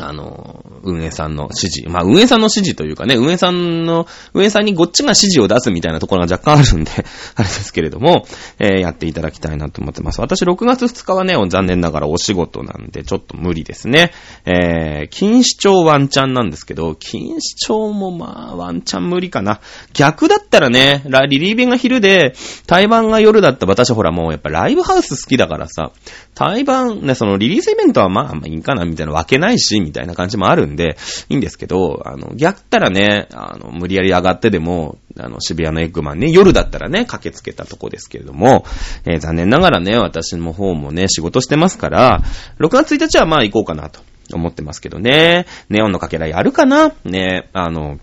[0.00, 1.88] あの、運営さんの指示。
[1.88, 6.90] まあ、運営さんの指示というかね、運営さんの、運営さんにこっちが指示を出すみたいなところが若干あるんで
[7.36, 8.26] あれですけれども、
[8.58, 10.20] えー、やっていただきたいなと思ってます。
[10.20, 14.12] 私、6月2日はね、残念ながらお仕事なんで、ちょっと無理ですね。
[14.46, 19.60] えー、錦糸町ワンチャンなんですけど、錦糸町もまあ、ワンチャン無理かな。
[19.92, 22.34] 逆だったらね、リリーベンが昼で、
[22.66, 25.92] 対バンが夜だった私ほらもうやっぱライブハウス好きだからさ、
[26.34, 30.96] 対バン、ね、そのリリースイベントはまあまあいいかなみたいなわけないし、みたいな感じもあるんで、
[31.28, 38.64] いいんですけど、あの、逆ったらね、あの、無理やり上がってでも、あの、渋谷のエッグマンね、夜だったらね、駆けつけたとこですけれども、
[39.04, 42.22] えー、残念ながらね、私の方もね、仕事してますから、
[42.58, 44.00] 6月1日はまあ行こうかなと
[44.32, 46.92] 思ってますけどね、ネオンのかけらやるかな？
[47.04, 47.98] ね、あの、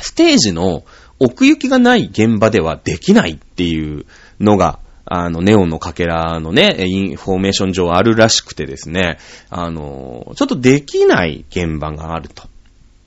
[0.00, 0.84] ステージの
[1.18, 4.06] 奥行きがない現場ではできないっていう
[4.40, 4.78] のが、
[5.14, 9.18] あの、ネオンのかけらのね、インフォーメーション上あるらしくてですね、
[9.50, 12.44] あの、ちょっとできない現場があると。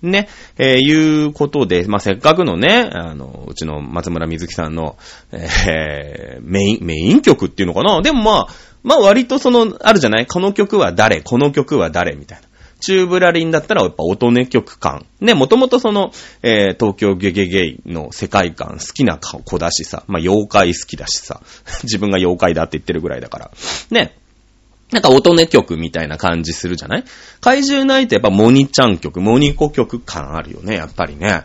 [0.01, 4.97] ね、えー、いうことで、まあ、せっかくのね、あの、うちの松村瑞希さんの、
[5.31, 8.03] えー、メイン、メイン曲っていうのかな？
[8.03, 8.47] でもまあ、
[8.83, 10.27] まあ割とその、あるじゃない？
[10.27, 11.21] この曲は誰？
[11.21, 12.15] この曲は誰？
[12.15, 12.47] みたいな。
[12.79, 15.05] チューブラリンだったらやっぱ音音曲感。
[15.21, 16.11] ね、もともとその、
[16.43, 21.41] えー、東京ゲゲゲイの世界観好きな子だしさ、まあ、妖怪好きだしさ、
[21.83, 23.51] 自分が妖怪だって言ってるぐらいだから。
[23.91, 24.15] ね。
[24.91, 27.03] なんか音音曲みたいな感じするじゃない？
[27.41, 31.43] 怪獣ないとやっぱモニちゃん曲、モニコ曲感あるよね、やっぱりね。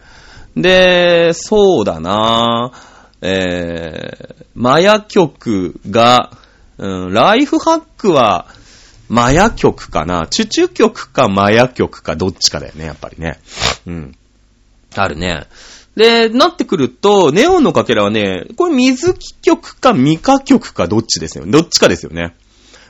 [0.57, 2.90] で、そうだなぁ
[3.23, 6.33] えー、マヤ曲が、
[6.79, 8.47] うん、ライフハックは、
[9.11, 10.29] マヤ曲かな？
[10.29, 13.40] チュチュ曲かマヤ曲かどっちかだよね、やっぱりね。
[13.87, 14.16] うん。
[14.94, 15.46] あるね。
[15.96, 21.44] で、なってくると、ネオンのかけらはね、これ水木曲かミカ曲かどっちですよ。
[21.44, 22.37] どっちかですよね。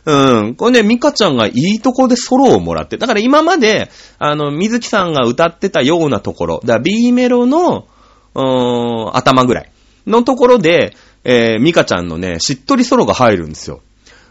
[0.04, 0.54] うん。
[0.54, 2.98] これね、ミカちゃんがいいとこでソロをもらって。
[2.98, 7.86] だから今まで、あの、水木さんが歌ってたようなところ、だから B メロの、
[8.34, 9.70] うーん、頭ぐらい
[10.06, 13.80] のところで、えー、ミカちゃんのね、しっとりソロが入るんですよ。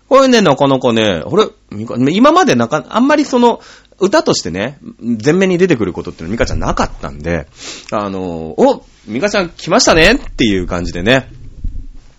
[0.10, 2.12] これね、なかなかね、あれ？
[2.12, 3.62] 今までなか、あんまりその、
[4.00, 4.80] 歌としてね、
[5.24, 7.48] 前面に出てくることってのはミカちゃんなかったんで、
[7.91, 11.30] あの、おミカちゃん来ましたねっていう感じでね、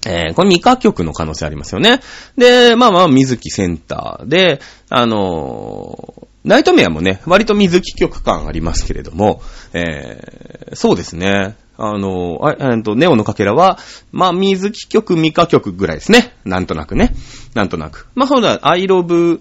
[0.07, 2.01] えー、これミカ曲の可能性ありますよね。
[2.37, 11.57] で、まあまあ、水木センターで、あの、ナイトメアもね、割と水木曲感ありますけれども、えー、そうですね。
[11.83, 13.79] あの、あ、えっと、ネオのかけらは、
[14.13, 16.35] まあ、水木曲、ミカ曲ぐらいですね。
[16.45, 17.15] なんとなくね。
[17.55, 18.07] なんとなく。
[18.15, 19.41] まあ、そうだ、アイロブ、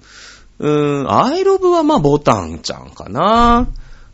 [0.59, 3.67] うーん、アイロブはまあ、ボタンちゃんかな。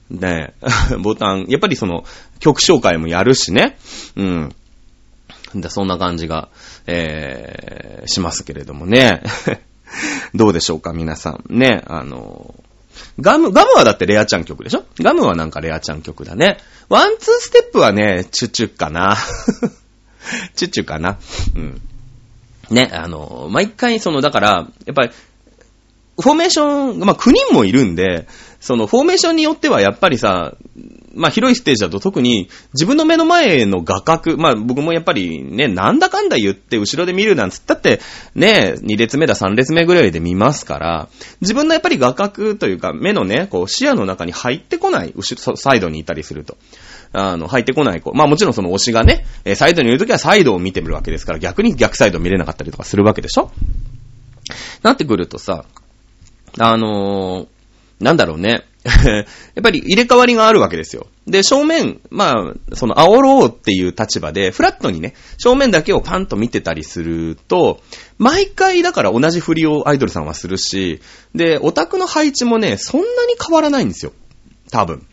[0.10, 0.54] ね
[1.02, 2.04] ボタン、やっぱりその、
[2.40, 3.78] 曲紹介もやるしね。
[4.16, 4.56] うん。
[5.56, 6.50] だそんな感じが、
[6.88, 9.22] えー、しますけれどもね。
[10.34, 11.44] どうでしょうか、皆さん。
[11.50, 12.56] ね、あの
[13.19, 14.84] ガム、ガムはだってレアちゃん曲でしょ？
[14.99, 16.58] ガムはなんかレアちゃん曲だね。
[16.89, 19.17] ワンツーステップはね、チュチュかな。
[20.55, 21.17] チュチュかな。
[21.55, 21.81] うん。
[22.69, 25.10] ね、あの、毎回その、だから、やっぱり、
[26.19, 28.27] フォーメーション、まあ、9人もいるんで、
[28.60, 30.53] その、フォーメーションによってはやっぱりさ、
[31.15, 37.99] まあ広いステージだと特に自分の目の前の画角、まあ僕もやっぱりね、なんだかんだ言って後ろで見るなんつったって
[38.36, 41.10] ね、2列目だ3列目ぐらいで見ますから、
[41.41, 46.58] 自分のやっぱり画角というか目のね、こう視野の中に入ってこない、後ろ、サイドにいたりすると。
[47.13, 48.13] あの、入ってこない子。
[48.13, 49.25] まあもちろんその推しがね、
[49.56, 53.51] サイドにいるときはサイドを見てみるわけですから、逆に逆サイド見れなかったりとかするわけでしょ？
[54.84, 55.65] なってくるとさ、
[56.60, 57.47] あのー、
[58.04, 58.65] なんだろうね。
[59.04, 59.26] やっ
[59.63, 61.08] ぱり入れ替わりがあるわけですよ。
[61.26, 67.82] で、正面、まあ、その煽ろうっていう立場で、フラットにね、正面だけをパンと見てたりすると、
[68.19, 71.02] 毎回だから同じ振りをアイドルさんはするし、
[71.34, 74.13] で、オタクの配置もね、そんなに変わらないんですよ。
[74.69, 75.08] 多分。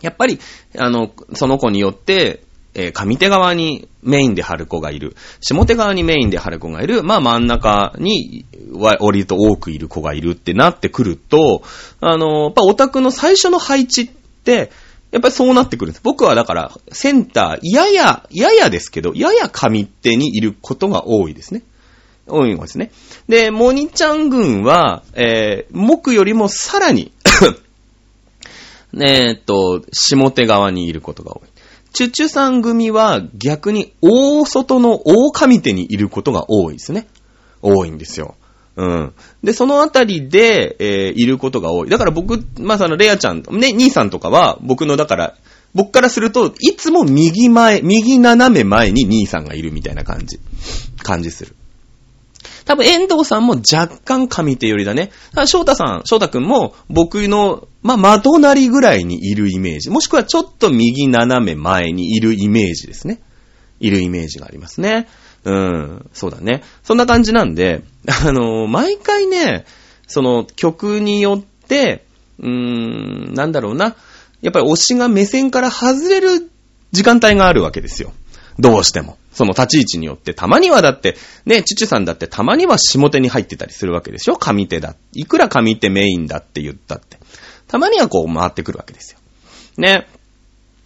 [0.00, 0.38] やっぱり、
[0.78, 2.42] あの、その子によって、
[2.74, 5.14] えー、上手側にメインで貼る子がいる。
[5.40, 7.02] 下手側にメインで貼る子がいる。
[7.02, 11.62] まあ真ん中に割と多くいる子がいるってなってくると、
[12.00, 14.70] あの、やっぱオタクの最初の配置って、
[15.10, 16.00] やっぱりそうなってくるんです。
[16.02, 21.62] 僕はだから、センター、やや、ややですけど、やや上手にいることが多いですね。
[22.26, 22.90] 多いんですね。
[23.28, 27.12] で、モニちゃん軍は、えー、木よりもさらに
[29.00, 31.48] えっと、下手側にいることが多い。
[31.92, 37.06] チュチュさん組は逆に大外の大上手にいることが多いですね。
[37.62, 38.34] 多いんですよ。
[38.76, 39.12] うん。
[39.42, 41.88] で、そのあたりで、えー、いることが多い。
[41.88, 45.34] だから僕、まあ、その、レアちゃん、ね、兄さんとかは、僕の、だから、
[45.74, 50.38] 僕からすると、いつも右前、右斜め前に兄さんがいるみたいな感じ。
[51.02, 51.54] 感じする。
[52.64, 55.10] 多分、遠藤さんも若干上手寄りだね。
[55.46, 59.90] 翔太さん、翔太くんも僕の、まあ、窓なりぐらいにいるイメージ。
[59.90, 63.20] もしくはちょっと右斜め前にいるイメージですね。
[63.80, 65.06] いるイメージがありますね。
[65.44, 66.62] うん、そうだね。
[66.82, 69.64] そんな感じなんで、 あのー、毎回ね、
[70.06, 72.04] その曲によって、
[72.38, 72.48] うー
[73.30, 73.96] ん、なんだろうな。
[74.40, 76.50] やっぱり推しが目線から外れる
[76.92, 78.12] 時間帯があるわけですよ。
[78.58, 79.18] どうしても。
[79.32, 84.94] その立ち位置によって、たまにはだって、ね、チュチュさんだってたまには下手に入ってたりするわけでしょ上手だ。
[85.12, 87.18] いくら上手メインだって言ったって。
[87.66, 89.18] たまにはこう回ってくるわけですよ。
[89.76, 90.06] ね。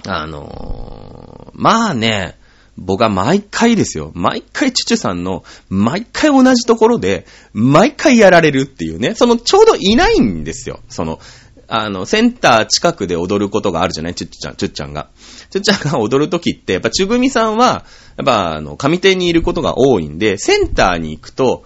[0.07, 2.38] あのー、まあね、
[2.80, 4.12] 僕は毎回ですよ。
[4.14, 9.14] 毎回チュチュさんの、毎回同じところで、毎回やられるっていうね。
[9.14, 10.80] その、ちょうどいないんですよ。
[10.88, 11.18] その、
[11.66, 14.14] あの、センター近くで踊ることがあるじゃない？
[14.14, 15.10] チュッチャン、チュッチャンが。
[15.50, 17.84] チュッチャンが踊るときって、やっぱ、チュグミさんは、
[18.16, 21.64] やっぱ、あの、上手にいることが多いんで、センターに行くと、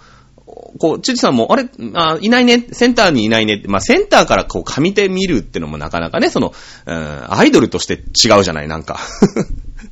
[0.79, 1.68] こう、チュチュさんも、あれ？
[1.94, 3.57] あ、いないね、センターにいないね？
[3.57, 6.53] って、まあ、センターからこう、上手見るってのもなかなかね、その、
[6.87, 8.98] うん、アイドルとして違うじゃない、なんか。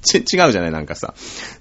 [0.02, 1.14] ち、 違うじゃない、なんかさ。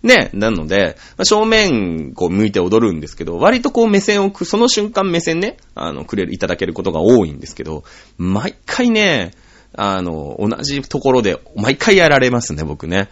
[0.03, 7.83] ね、なので、正面、こう、向いて踊るんですけど、割とこう、目線をく、その瞬間目線ね、あの、くれる、いただけることが多いんですけど、
[8.17, 9.31] 毎回ね、
[9.73, 13.09] あの、同じところで、毎回やられますね、僕ね。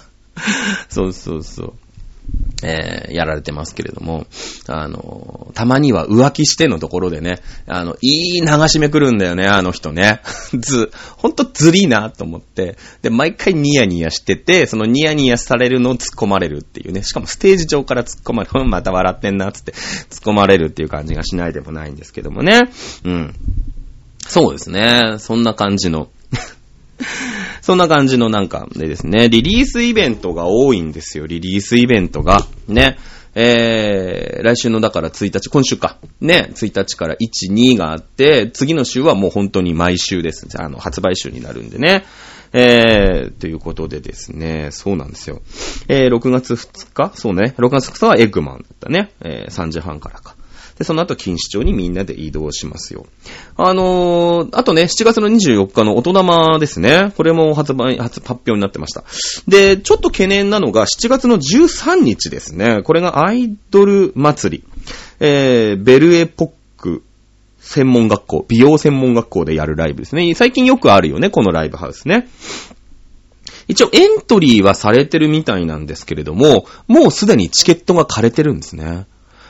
[0.88, 1.74] そうそうそう。
[2.64, 4.26] えー、やられてますけれども、
[4.66, 10.20] あの、たまには浮気してのところでね、あの、いい流し目くるんだよね、あの人ね。
[10.58, 12.76] ず、ほんとずりーなと思って。
[13.02, 17.02] で、毎回ニヤニヤしてて、そのニヤニヤされるのを突っ込まれるっていうね。
[17.02, 18.64] しかもステージ上から突っ込まれる。
[18.64, 19.78] また笑ってんな、つって突っ
[20.20, 22.62] 込まれるっていう感じがしないでもないんですけどもね。
[23.04, 23.34] うん。
[24.26, 25.16] そうですね。
[25.18, 26.08] そんな感じの
[27.64, 32.46] そんな感じのなんかでですね、リリースイベントが多いんですよ、リリースイベントが。
[32.68, 32.98] ね。
[33.34, 35.96] えー、来週のだから1日、今週か。
[36.20, 40.46] ね、1日から1、2があって、次の週はもう本当に毎週です。
[40.58, 42.04] あの、発売週になるんでね。
[42.52, 45.40] えー、ということでですね、そうなんですよ。
[45.88, 47.12] えー、6月2日？
[47.14, 49.10] そうね、6月2日はエッグマンだったね。
[49.22, 50.36] えー、3時半からか。
[50.78, 53.06] で、その後、錦糸町にみんなで移動しますよ。
[53.56, 57.12] あのー、あとね、7月の24日の音玉ですね。
[57.16, 59.04] これも発売、発、発表になってました。
[59.46, 62.82] で、ちょっと懸念なのが、7月の13日ですね。
[62.82, 64.64] これがアイドル祭り。
[65.20, 67.02] えー、ベルエポック
[67.60, 70.34] 専門学校、美容専門学校でやるライブですね。
[70.34, 72.28] 最近よくあるよね、このライブハウスね。
[73.68, 79.06] 一応エントリーはされてるみたいなんですけれども、もうすでにチケットが枯れてるんですね。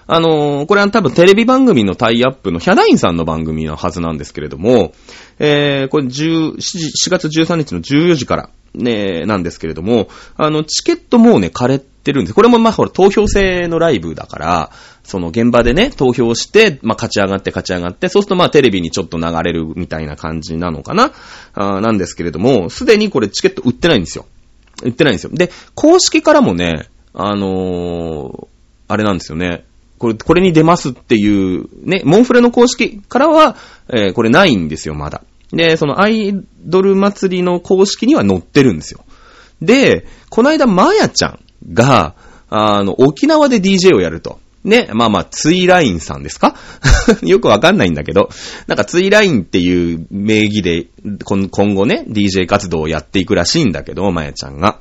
[0.06, 4.92] あのー、これは多分テレビ番組のタイアップのヒャダインさんの番組のはずなんですけれども、
[5.38, 12.34] えー、これ10 4月13日の14時から、ね、なんですけれども、あの、チケットもうね、枯れてるんです。
[12.34, 14.70] これもまあほら、投票制のライブだから、
[15.04, 21.12] その現場でね、投票して、まあ勝ち上がって勝ち上がって、そうするとまあテレビにちょっと流れるみたいな感じなのかな？
[21.54, 24.26] あなんですけれども、すでにこれチケット売ってないんですよ。
[24.82, 25.30] 売ってないんですよ。
[25.32, 28.46] で、公式からもね、あのー、
[28.88, 29.64] あれなんですよね。
[29.98, 33.56] これ、これに出ますっていう、ね、モンフレの公式からは、
[33.88, 35.22] えー、これないんですよ、まだ。
[35.52, 39.04] で、そのアイドル祭りの公式には載ってるんですよ。
[39.62, 41.40] で、この間、まやちゃん
[41.72, 42.14] が、
[42.50, 44.38] あの、沖縄で DJ をやると。
[44.64, 46.56] ね、まあまあ、ツイラインさんですか？
[47.22, 48.30] よくわかんないんだけど、
[48.66, 50.86] なんかツイラインっていう名義で、
[51.50, 54.78] 今後ね、DJ 活動をやっていくらしいんだけど、まやちゃんが。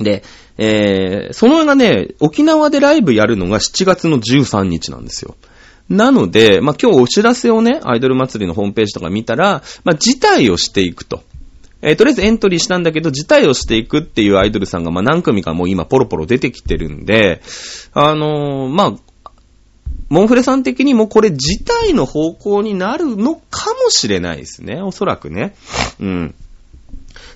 [0.00, 0.22] で、
[0.58, 5.36] えー、そのがね、沖縄でライブやるのが7月の13日なんですよ。
[5.88, 11.22] なので、まあ、今日お知らせをね、アイドル祭りのホームページとか見たら、まあ、辞退をしていくと。
[11.80, 17.40] えー、とりあえずエントリーしたんだけど、辞退をしていくっていうアイドルさんが、まあ、何組かもう今ポロポロ出てきてるんで、
[17.94, 18.94] あのー、まあ、
[20.08, 24.82] モンフレさん的にもこれ辞退の方向になるのかもしれないですね。
[24.82, 25.54] おそらくね。
[26.00, 26.34] うん。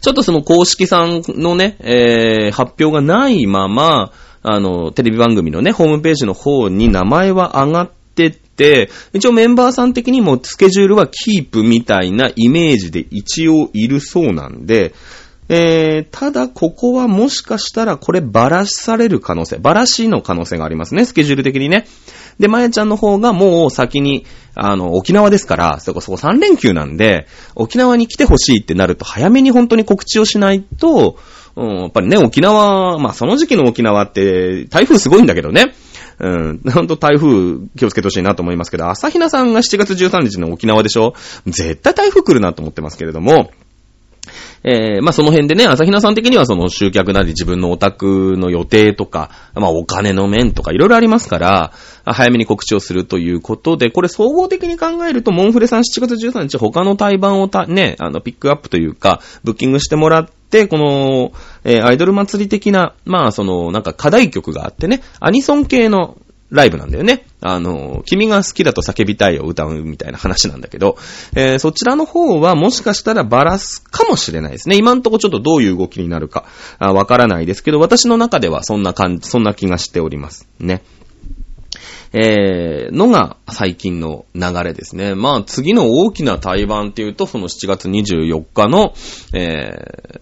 [0.01, 14.95] ちょっとその公式さんのね、えー、発表がないまま、あの、テレビ番組のね、ホームページの方に名前は上がってって、一応メンバーさん的にもスケジュールはキープみたいなイメージで一応いるそうなんで、
[15.49, 21.87] えー、ただ、ここはもしかしたら、これ、ばらしされる可能性、ばらしの可能性がありますね、スケジュール的にね。
[22.39, 31.19] で、まやちゃんの方がもう先に、あの、沖縄ですから、そこそこ3連休なんで、沖縄に来てほしいってなると、早めに本当に告知をしないと、
[31.57, 35.75] うん、やっぱりね、沖縄、まあその時期の沖縄って、台風すごいんだけどね。
[36.19, 41.15] うん、ほんと台風気をつけてほしいなと思いますけど、朝比奈さんが7月13日の沖縄でしょ？
[41.47, 43.51] 絶対台風来るなと思ってますけれども、
[44.65, 51.73] えー、まあ、その辺でね、朝比奈さん的にはその集客なり自分のオタクの予定とか、まあ、お金の面とかいろいろありますから、
[52.05, 61.33] 早めに告知をするということで、これ総合的に考えると、モンフレさん7月13日他の対バンをた、ね、あの、ピックアップというか、ブッキングしてもらって、この、
[61.65, 66.17] えー、アイドル祭り的な、まあ、その、なんか課題曲があってね、アニソン系の
[66.53, 67.25] ライブなんだよね。
[67.41, 70.99] あの、君が好きだと叫びたいを歌うみたいな話なんだけど、
[71.35, 74.77] えー、そちらの方はもしかしたらバラすかもしれないですね。
[74.77, 76.45] 今んとこちょっとどういう動きになるか、
[76.79, 80.47] わからないですけど、私の中ではそんな感じ、そんな気がしております。
[80.61, 80.83] ね。
[82.15, 85.15] えー、のが最近の流れですね。
[85.15, 88.93] まあ次の大きな対バンっていうと、その7月24日の、
[89.33, 89.71] え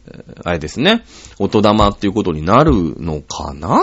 [0.06, 1.04] ー、あれですね、
[1.40, 3.82] 音玉っていうことになるのかな？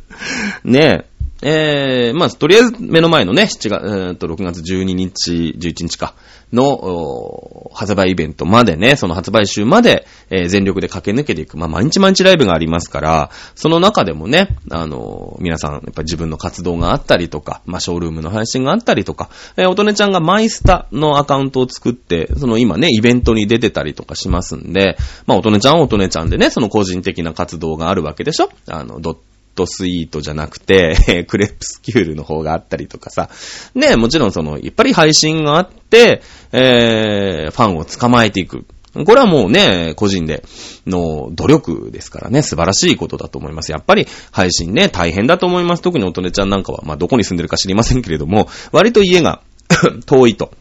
[0.64, 1.13] ねえ。
[1.46, 6.14] えー、まあ、とりあえず目の前のね、7月、えー、と、6月12日、11日か、
[6.54, 11.58] の、発売イベントまでね、その発売週まで、えー、全力で駆け抜けていく。
[11.58, 28.48] まあ、毎日毎日ライブがありますから、その中でもね、あの、皆さん、やっぱ自分の活動があったりとか、まあ、ショールームの配信があったりとか、えー、おとねちゃんがマイスタのアカウントを作って、その今ね、イベントに出てたりとかしますんで、まあ、おとねちゃんはおとねちゃんでね、その個人的な活動があるわけでしょ？
[28.68, 29.16] あの、ドッ
[29.54, 33.30] トスイートじゃなくて、 クレプスキュールの方があったりとかさ。
[33.74, 38.64] ね、もちろんその、やっぱり配信があって、えー、ファンを捕まえていく。
[39.04, 40.44] これはもうね、個人で
[40.86, 43.72] の努力ですからね、素晴らしいことだと思います。
[43.72, 45.82] やっぱり配信ね、大変だと思います。
[45.82, 49.42] 特におとねちゃんなんかは、まあ、どこに住んでるか知りませんけれども、割と家が
[50.06, 50.52] 遠いと。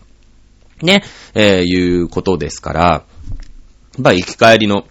[0.82, 1.04] ね、
[1.36, 3.04] えー、いうことですから、
[4.00, 4.86] まあ、行き帰りの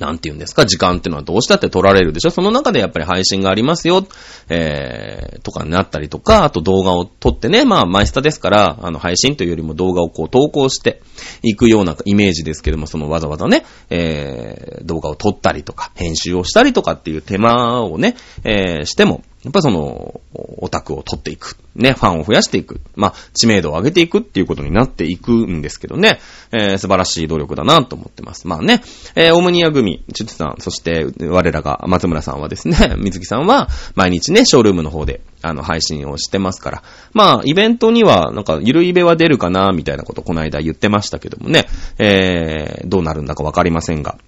[0.00, 2.30] なんて言うんですか、時間っていうのはどうしたって取られるでしょ？
[2.30, 4.06] その中でやっぱり配信がありますよ、
[4.48, 11.02] えー、とかになったりとか、あと動画を撮ってね、まあ、マイスタですから、あの、配信というよりも動画をこう投稿して
[11.42, 21.56] いくようなイメージですけども、そのわざわざね、えー、動画を撮ったりとか、編集をしたりとかっていう手間をね、えー、しても、やっぱその、オタクを取っていく。
[21.74, 22.80] ね、ファンを増やしていく。
[22.94, 26.20] まあ、知名度を上げていくっていうことになっていくんですけどね。
[26.52, 28.46] えー、素晴らしい努力だなと思ってます。
[28.46, 28.82] まあね、
[29.14, 36.82] えー、オムニア組、チュツさん、そして我らが松村さんはですね、 水木さんは毎日ね、ショールームの方で、あの、配信をしてますから。
[37.14, 41.66] まあ、イベントには、なんか、ゆるイベは出るかな、みたいなことこの間言ってましたけどもね、
[41.98, 44.18] えー、どうなるんだかわかりませんが。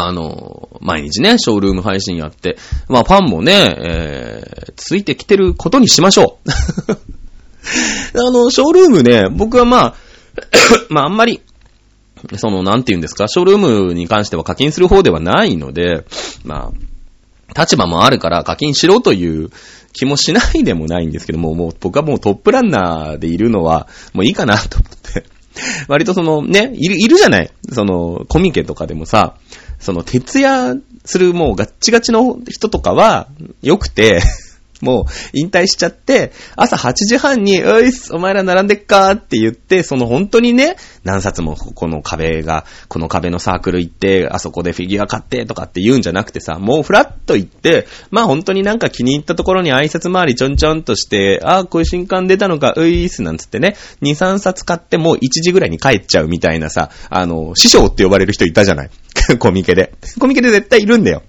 [0.00, 2.56] あの、毎日ね、ショールーム配信やって、
[2.88, 6.50] まあファンもね、えー、ついてきてることにしましょう。
[8.14, 9.94] あの、ショールームね、僕はまあ、
[10.88, 11.40] まああんまり、
[12.36, 16.04] その、なんて言うんですか、ショールームに関しては課金する方ではないので、
[16.44, 19.50] まあ、立場もあるから課金しろという
[19.92, 25.24] 気もしないでもないんですけども、もう僕はもうトップランナーでいるのは、もういいかなと思って。
[25.88, 29.34] 割とそのね、いる、いるじゃないその、コミケとかでもさ、
[29.78, 33.28] その、徹夜するもうガッチガチの人とかは、
[33.62, 34.20] 良くて
[34.80, 58.90] もう引退しちゃって、朝8時半に、ういっす、お前ら並んでっかーって言って、その本当にね、何冊もこの壁が、この壁のサークル行って、あそこでフィギュア買ってとかって言うんじゃなくてさ、もうフラッと行って、まあ本当になんか気に入ったところに挨拶回りちょんちょんとして、ああ、こういう新刊出たのか、ういっす、なんつってね、2、3冊買ってもう1時ぐらいに帰っちゃうみたいなさ、あの、師匠って呼ばれる人いたじゃない
[59.38, 59.92] コミケで。
[60.18, 61.22] コミケで絶対いるんだよ。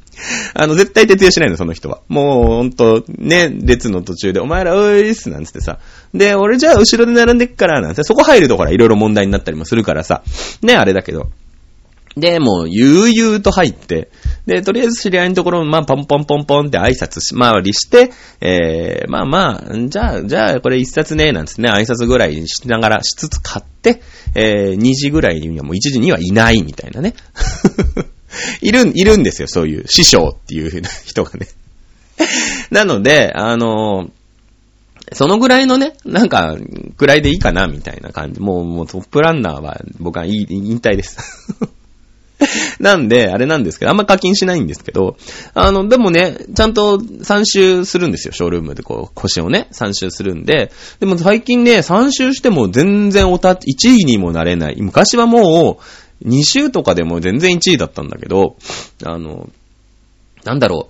[0.53, 2.01] あの、絶対徹夜しないの、その人は。
[2.07, 5.79] もう、ほんと、ね、列の途中で、お前ら、おいっす、なんつってさ。
[6.13, 10.23] で、俺じゃあ後ろで並んでっから、なんて、そこ入るとほら、いろいろ問題になったりもするからさ。
[10.61, 11.29] ね、あれだけど。
[12.17, 14.09] で、もう、悠々と入って、
[14.45, 18.11] で、とりあえず知り合いのところ、まあ、ポンポンポンポンって挨拶し、回りして、
[18.41, 24.01] えー、まあまあ、じゃあ、じゃあ、これ一冊ね、なんつってね、挨拶ぐらいしながら、しつつ買って、
[24.35, 27.13] えー、2時ぐらいにはもう1時にはいないみたいなね。
[28.61, 31.47] いる、いるんですよ、そういう師匠っていう 人がね。
[32.69, 34.09] なので、あの
[35.11, 36.55] そのぐらいのね、なんか、
[36.97, 38.39] くらいでいいかな、みたいな感じ。
[38.39, 40.45] もう、もうトップランナーは、僕は引
[40.83, 41.17] 退です。
[42.79, 45.17] なんで、あれなんですけど、あんま課金しないんですけど、
[45.53, 53.57] あの、でもね、ちゃんと3周するんですよ、ショールームでこう、腰をね、3周するんで、でも最近ね、3周しても全然おた、1
[53.89, 54.77] 位にもなれない。
[54.79, 55.83] 昔はもう、
[56.25, 58.55] 2周とかでも全然1位だったんだけど、
[59.03, 59.49] あの、
[60.43, 60.89] なんだろ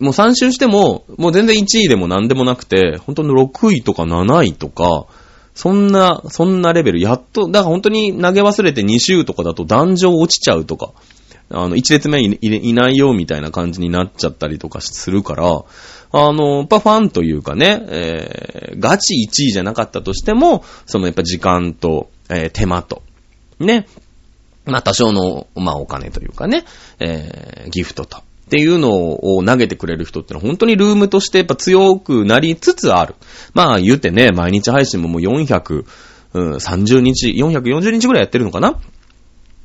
[0.00, 5.06] う、もう3周しても、もう全然1位でも何でもなくて、本当の6位とか7位とか、
[5.54, 10.92] そんな、そんなレベル、やっと、だから本当に投げ忘れて2周とかだと壇上落ちちゃうとか、
[11.50, 15.64] あの、1列目にいないよみたいな感じになっちゃったりとかするから、
[16.14, 23.02] あの、やっぱファンというかね、えー、ガチ1位じゃなかったとしても、そのやっぱ時間と、えー、手間と、
[23.60, 23.86] ね、
[24.64, 26.64] まあ多少の、まあお金というかね、
[26.98, 33.14] えー、ギフトと、っていうのを投げてくれる人ってのは本当にルームとしてやっぱ強くなりつつある。
[33.54, 38.78] まあ言うてね、毎日配信ももう430日、440日ぐらいやってるのかな？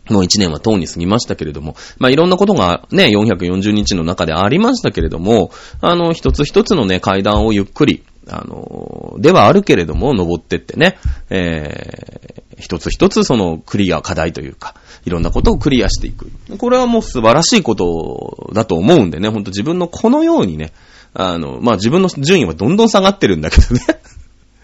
[0.10, 10.98] もう1年はとうに過ぎましたけれども、まあ、いろんなことがね、440日の中でありましたけれども、あの、一つ一つのね、階段をゆっくり、あの、ではあるけれども、登ってってね、
[11.30, 16.32] えー、一つ一つそのクリア、課題というか、いろんなことをクリアしていく。
[16.58, 20.74] これはもう素晴らしいことだと思うんでね、ほんと自分のこのようにね、
[21.14, 23.82] あの、まあ、自分の順位はどんどん下がってるんだけどね。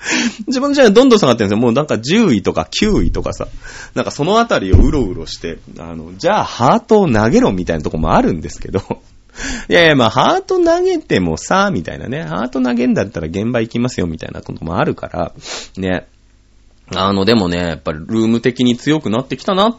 [0.48, 1.62] 自分の順位はどんどん下がってるんですよ。
[1.62, 3.48] もうなんか10位とか9位とかさ、
[3.96, 8.82] なんかそのあたりをうろうろして、あの、じゃあハートを投げろみたいなとこもあるんですけど、
[9.70, 12.24] いやいや、まあ、ハート投げてもさ、みたいなね。
[12.24, 15.34] ハート投げんだったら現場行きますよ、みたいなこともあるから、
[15.78, 16.08] ね。
[16.88, 19.78] あの、でもね、やっぱりルーム的に強くなってきたな、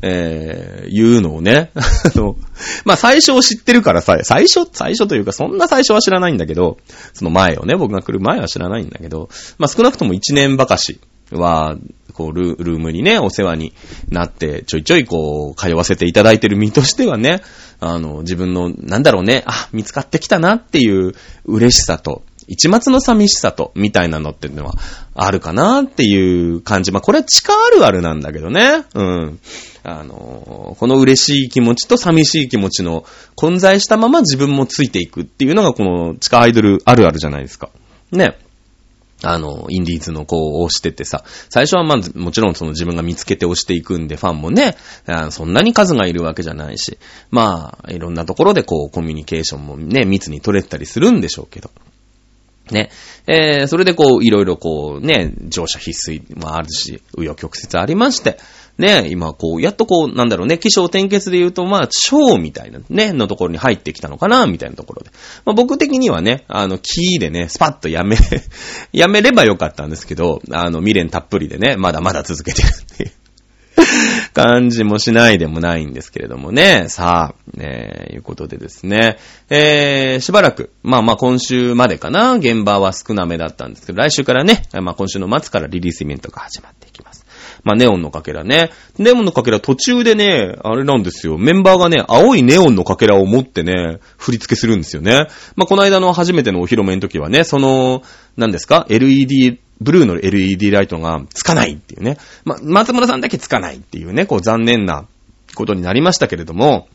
[0.00, 1.70] えー、いうのをね。
[1.76, 2.36] あの、
[2.84, 6.78] まあ、最初を知ってるからさ、最初、最初というか、そんな最初は知らないんだけど、
[7.12, 9.28] その前をね、僕が来る前は知らないんだけど、
[9.58, 11.76] まあ、少なくとも1年ばかしは、
[12.12, 13.72] こうル、ルームにね、お世話に
[14.08, 17.42] なって、ちょいちょいこう、通わせていただいてる身としてはね、
[17.80, 21.12] あの、自分の、なんだろうね、あ、見つかってきたなっていう
[21.44, 24.74] 嬉しさと、一末の寂しさと、みたいなのっていうのは、
[25.14, 26.92] あるかなっていう感じ。
[26.92, 28.84] まあ、これは地下あるあるなんだけどね。
[28.94, 29.38] うん。
[29.84, 37.70] あの、この嬉しい気持ちと寂しい気持ちの混在したまま自分もついていくっていうのがこの地下アイドルあるあるじゃないですか。
[38.10, 38.36] ね。
[39.22, 44.76] あの、インディーズのこう押しててさ、最初はまず、もちろんその自分が見つけて押していくんで、ファンもね、
[45.30, 46.98] そんなに数がいるわけじゃないし、
[47.30, 51.70] まあ、いろんなところでこう、コミュニケーションもね、密に取れたりするんでしょうけど。
[52.74, 52.90] ね。
[53.26, 58.38] えー、それでこう、いろいろこう、ね、乗車必須もあるし、紆余曲折ありまして、
[58.78, 65.10] ね、今こう、やっとこう、なんだろうね、気象転結で言うと、まあ、小みたいなね、のところに入ってきたのかな、みたいなところで。
[65.44, 68.16] まあ僕的にはね、あの、キーでね、スパッとやめ
[68.92, 73.10] やめればよかったんですけど、あの、未練たっぷりでね、まだまだ続けてるっていう。
[74.38, 76.88] 感じもしないでもないんですけれどもね。
[76.88, 79.18] さあ、ね、いうことでですね。
[79.50, 87.17] えー、しばらく、まあまあ今週までかな、現場は少なめだったんですけど、来週からね、まあ今週の末からリリースイベントが始まっていきます。
[87.64, 88.70] まあ、ネオンのかけらね。
[88.98, 91.38] ネオンのかけら途中でね、あれなんですよ。
[91.38, 95.26] メンバーがね、青いネオンのかけらを持ってね、振り付けするんですよね。
[95.56, 98.02] まあ、この間の初めてのお披露目の時はね、その、
[98.36, 102.18] 何ですか ?LED、ブルーの LED ライトがつかないっていうね。
[102.44, 105.06] ま、松村さんだけつかないっていうね、こう残念な
[105.54, 106.88] ことになりましたけれども、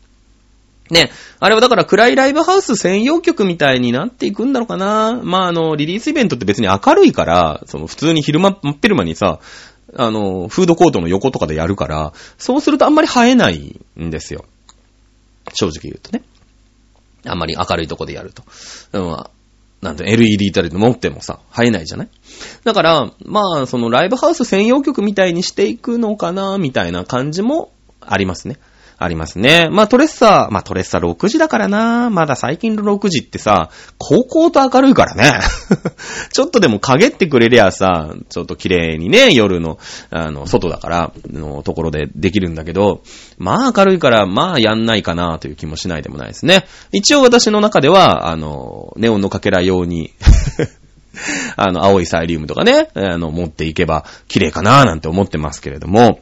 [0.90, 1.10] ね、
[1.40, 5.18] あれはだから暗いライブハウス専用曲みたいになっていくんだろうかな。
[5.22, 9.40] まあ、あの、リリースイベントって別に明るいから、その普通に昼間、真っ昼間にさ、
[9.96, 14.44] あの、フードコートの横とかでやるから、そうするとあんまり生えないんですよ。
[15.52, 16.22] 正直言うとね。
[17.26, 18.42] あんまり明るいとこでやると。
[18.92, 19.24] うん、
[19.80, 22.08] なんて LED タレント持ってもさ、生えないじゃない？
[22.64, 28.58] だから、まあ、そのライブハウス専用曲みたいにしていくのかな、みたいな感じもありますね。
[29.04, 29.68] ありますね。
[29.70, 32.10] まあトレッサー、まあトレッサー6時だからな。
[32.10, 35.40] まだ最近の6時ってさ、高校と明るいからね。
[36.32, 39.78] ちょっとでも陰ってくれりゃさ、ちょっと綺麗にね、夜の、
[40.10, 43.02] あの、外だから、のところでできるんだけど、
[43.38, 46.66] まあ明るいから、まあやんないかなという気もしないでもないですね。
[46.92, 50.12] 一応私の中では、あの、ネオンのかけら用に
[51.56, 56.20] あの、青いサイリウムとかね、あの、持っていけば綺麗かななんて思ってますけれども、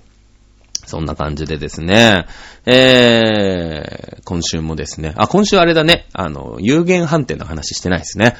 [0.85, 2.27] そんな感じでですね、
[2.67, 8.37] えー、今週もですね、あ、今週あれだね、あの、有限判定の話してないですね。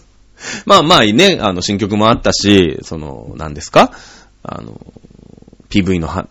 [0.66, 3.92] まあまあいいね、あの、新曲もあったし、その、何ですか？
[4.42, 4.80] あの、
[5.68, 6.30] PV の、発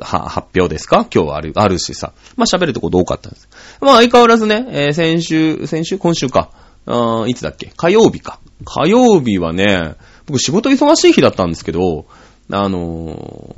[0.55, 1.05] 表ですか？
[1.13, 2.13] 今日はある、あるしさ。
[2.35, 3.47] まあ喋るとこ多かったんです。
[3.81, 5.97] まあ相変わらずね、えー、先週、先週？
[5.97, 6.51] 今週か。
[6.85, 7.71] あいつだっけ？
[7.77, 8.39] 火曜日か。
[8.65, 9.93] 火曜日はね、
[10.25, 12.05] 僕仕事忙しい日だったんですけど、
[12.51, 13.55] あの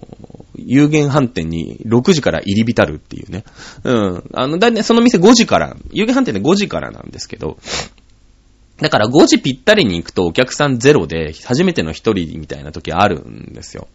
[0.58, 3.44] ー、有限飯店に6時から入り浸るっていうね。
[3.84, 4.24] うん。
[4.34, 7.58] あの、だいたいその店5時から、有限飯店で5時からなんですけど、
[8.78, 13.88] だから5時ぴったりに行くとお客さんゼロで初めての一人みたいな時あるんですよ。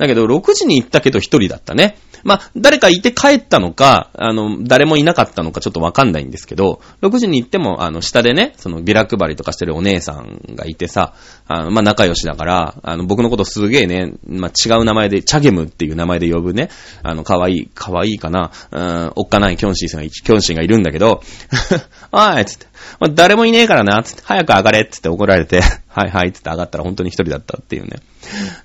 [0.00, 1.98] だけど6時に行ったけど一人だったね。
[2.22, 11.14] まあ、誰かいて帰ったのか、あの、誰もいなかったのかちょっとわかんないんですけど、6時に行っても、あの、下でね、そのビラ配りとかしてるお姉さんがいてさ、
[11.46, 16.68] あの、まあ、仲良しだから、あの、僕のことすげえね、まあ、違う名前で、チャゲムっていう名前で呼ぶね、
[17.02, 21.22] あの、かわいい、かわいいかな、うーん、おっかないキョンシーさんが、キョンシーがいるんだけど、
[22.12, 22.66] おいつって、
[22.98, 27.98] まあ、誰もいねえからな、つって、早く上がれっつって怒られて、 はいはい、つって上がったら本当に一人だったっていうね。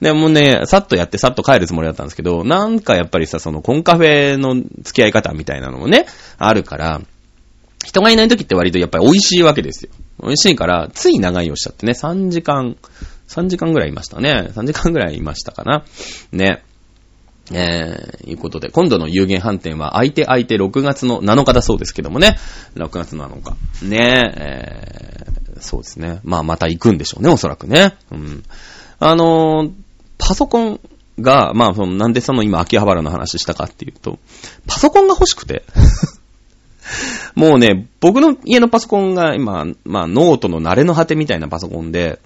[0.01, 6.05] で、もね、さっとやってさっと帰るつもりだったんですけど、なんかやっぱりさ、そのコンカフェの付き合い方みたいなのもね、
[6.37, 7.01] あるから、
[7.85, 9.91] 人がいない時って割とやっぱり美味しいわけですよ。
[10.21, 12.77] 美味しいから、つい長いをしちゃってね、3時間、
[13.27, 14.49] 3時間ぐらいいましたね。
[14.53, 15.83] 3時間ぐらいいましたかな。
[16.31, 16.63] ね。
[17.51, 22.37] えー、いうことで、今度の有限判定は、相手相手6月の7日だそうですけどもね。
[22.75, 23.85] 6月7日。
[23.85, 26.21] ねえ、ー、そうですね。
[26.23, 27.95] まあ、また行くんでしょうね、おそらくね。
[28.11, 28.43] うん。
[28.99, 29.71] あのー、
[30.17, 30.79] パソコン
[31.19, 34.17] が、まあ、その、なんでその今、秋葉原の話したかっていうと、
[34.67, 35.63] パソコンが欲しくて。
[37.35, 42.19] もうね、僕の家のパソコンが今、まあ、ノートの慣れの果てみたいなパソコンで、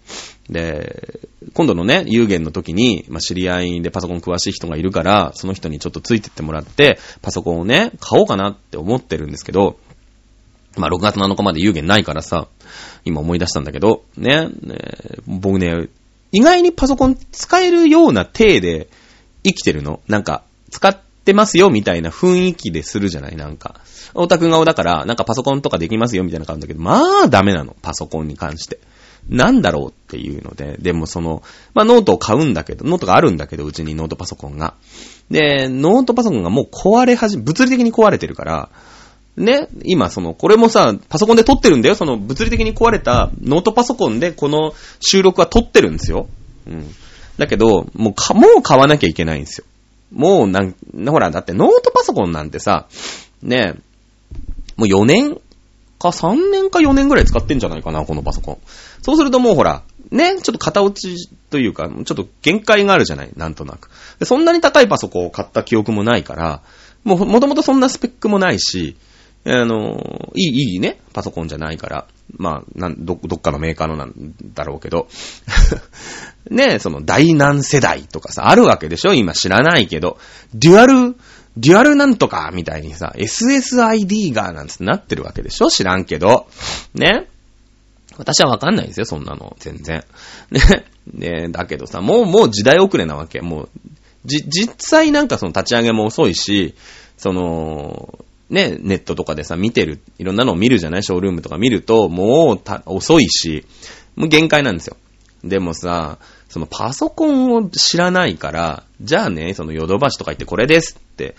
[0.49, 1.19] で、
[1.53, 9.77] 今度のね、有限の時に、まあ、知り合いでパソコン詳しい人がいるから、その人にちょっとついてってもらって、パソコンをね、買おうかなって思ってるんですけど、
[10.77, 12.47] まあ、6月7日まで猶予ないからさ、
[13.03, 14.77] 今思い出したんだけど、ね、ね
[15.25, 15.89] 僕ね、
[16.31, 18.89] 意外にパソコン使えるような体で
[19.43, 20.01] 生きてるの。
[20.07, 20.99] なんか、使っ
[21.29, 23.75] てますよみたいな雰囲気でするじゃないなんか。
[24.15, 27.75] オタク顔だから、なんかパソコンとかできますよみたいな感じだけど、まあダメなの。
[27.81, 28.79] パソコンに関して。
[29.29, 31.43] なんだろうっていうので、でもその、
[31.75, 34.73] まあノートを買うんだけど、ノートがあるんだけど、うちにノートパソコンが。
[35.29, 38.69] で、ノートパソコンがもう壊れはじ、物理的に壊れてるから、
[39.37, 41.95] ね、今その、これもさ、パソコンで撮ってるんだよ。
[41.95, 46.27] その物理的に壊れたノートパソコンでこの収録は撮ってるんですよ。
[46.67, 46.95] うん。
[47.37, 49.65] だけど、もうか、もう買わなきゃいけないんですよ。
[50.11, 50.75] もうなん、
[51.07, 52.87] ほら、だってノートパソコンなんてさ、
[53.41, 53.79] ねえ、
[54.75, 55.35] もう4年
[55.99, 58.57] か3年か4年ぐらい使ってんじゃないかな、このパソコン。
[59.01, 63.89] そうするともうほら、ね、ちょっと型落ちというか、ちょっと限界があるじゃないなんとなく。
[64.25, 66.61] そんなに高いパソコンを買った記憶もないから、
[67.03, 68.95] もう、もともとそんなスペックもないし、
[69.45, 72.07] あの、いい、いいね、パソコンじゃないから。
[72.37, 74.13] まあ、なん、ど、どっかのメーカーのなん
[74.53, 75.07] だろうけど。
[76.49, 79.13] ねその第何世代とかさ、あるわけでしょ？
[79.13, 80.17] 今知らないけど。
[80.53, 81.15] デュアル、
[81.57, 82.51] デュアルなんとか？
[82.53, 85.69] みたいにさ、SSID がなんつってなってるわけでしょ？
[85.69, 86.47] 知らんけど。
[86.93, 87.27] ね？
[88.17, 89.55] 私はわかんないですよ、そんなの。
[89.59, 90.03] 全然。
[90.51, 90.59] ね？
[91.13, 93.41] ねだけどさ、もう、もう時代遅れなわけ。
[93.41, 93.69] もう、
[94.25, 96.75] じ、実際なんかその立ち上げも遅いし、
[97.17, 98.19] その、
[98.49, 101.03] ね、ネットとかでさ、見てる、いろんなのを見るじゃない？
[101.03, 103.65] ショールームとか見ると、もう、遅いし、
[104.15, 104.97] もう限界なんですよ。
[105.43, 106.17] でもさ、
[106.49, 111.35] そのパソコンを知らないから、じゃあね、そのヨドバシとか言ってこれですって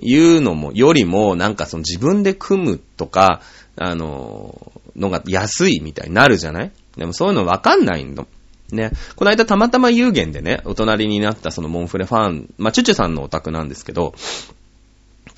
[0.00, 3.42] いうのも、よりも、なんかその自分で組むとか、
[3.76, 6.72] あの、のが安いみたいになるじゃない？
[6.96, 8.26] でもそういうのわかんないの。
[8.72, 8.90] ね。
[9.16, 14.14] この間たまたま有限でね、お隣になったそのモンフレファン、まあ、チュチュさんのお宅なんですけど、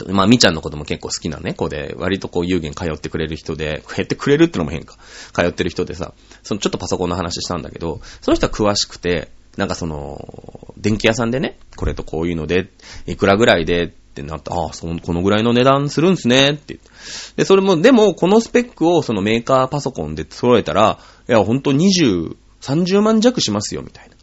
[0.09, 4.99] まあ、みちゃんのことも結構好きなね、子で、割とこう、有限通ってくれる人で、減ってくれるってのも変か。
[5.33, 12.69] 通ってる人でさ、そのちょっとパソコンの話したんだけど、その人は詳しくて、なんかその、電気屋さんでね、これとこういうので、
[13.07, 16.91] いくらぐらいでってなった、ああ、その、このぐらいの値段するんすねってって。
[17.37, 24.17] で、それも、でも、このスペックをそのメーカーパソコンで揃えたら、いや、ほんと20、30万弱しますよ、みたいな。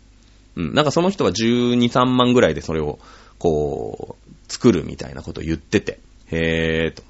[0.55, 0.73] うん。
[0.73, 2.99] なんかその人は12、3万ぐらいでそれを、
[3.39, 7.03] こう、作るみたいなことを言ってて、へーと。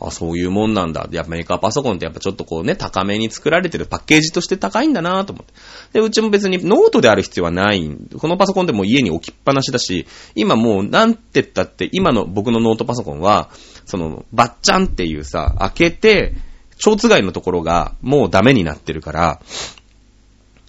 [0.00, 1.08] あ、そういうもんなんだ。
[1.10, 5.52] やっぱメーカーパソコンってやっぱちょっとこうね、高めに作られてるパッケージとして高いんだなと思って。
[5.94, 7.90] で、うちも別にノートである必要はない。
[8.16, 10.06] このパソコンでも家に置きっぱなしだし、
[10.36, 13.50] 今もうなんて言ったって、今の僕のノートパソコンは、
[13.86, 16.34] その、バッチャンっていうさ、開けて、
[16.78, 19.40] 蝶つがいのところがもうダメになってるから、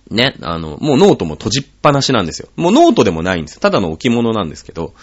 [0.09, 2.49] ね、あの、もうノートも閉じっぱなしなんですよ。
[2.55, 3.59] もうノートでもないんです。
[3.59, 4.93] ただの置物なんですけど。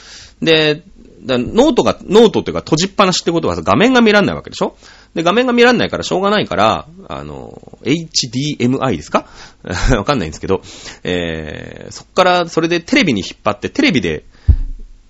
[0.43, 0.83] で、
[1.29, 4.77] ノートが、ノートっていうか閉じっぱなしってことは画面が見らんないわけでしょ？
[5.15, 9.27] で、画面が見らんないからしょうがないから、あの、HDMI ですか？
[9.97, 10.61] わかんないんですけど、
[11.05, 14.25] えー、そっからそれでテレビに引っ張って、テレビで、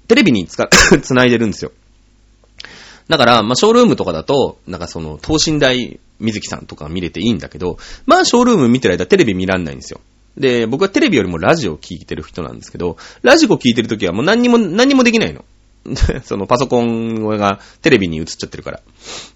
[0.09, 0.69] テレビにつか、
[1.03, 1.73] 繋いでるんですよ。
[3.09, 10.01] だから、まあ、ショールームとかだと、なんかその、等身大水木さんとか見れていいんだけど、まあ、ショールーム見てる間テレビ見らんないんですよ。
[10.37, 15.45] で、僕はテレビよりもラジオを聞いてる人なんですけど、ラジオ聞いてるときはもう何にも、何にもできないの。
[16.25, 18.81] そのパソコンがテレビに映っちゃってるから。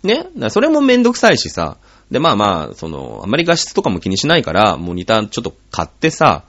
[0.02, 1.76] ねそれもめんどくさいしさ。
[2.10, 6.42] で、まあまあ、その、あまり画質とかも気にしないから、モニターちょっと買ってさ、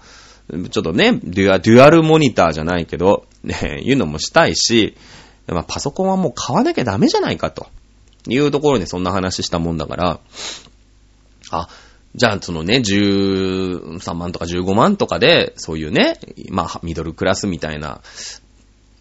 [0.50, 4.96] ちょっとね、デュア、デュアルモニターじゃないけど、ね、いうのもしたいし、
[5.48, 7.68] まあ、パソコンはもう買わなきゃダメじゃないかと。
[8.28, 10.20] いうところにそんな話したもんだから、
[11.50, 11.70] あ、
[12.14, 16.20] じゃあそのね、13万とか15万とかで、そういうね、
[16.50, 18.02] まあ、ミドルクラスみたいな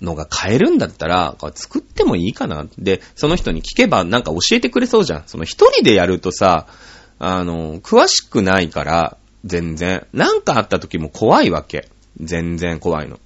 [0.00, 2.66] のが買えるんだったら、作ってもいいかな。
[2.78, 5.22] で、その人に聞けばなんか教えてくれそうじゃん。
[5.26, 6.66] その一人でやるとさ、
[7.18, 10.06] あの、詳しくないから、全然。
[10.12, 11.88] なんかあった時も怖いわけ。
[12.20, 13.18] 全然怖いの。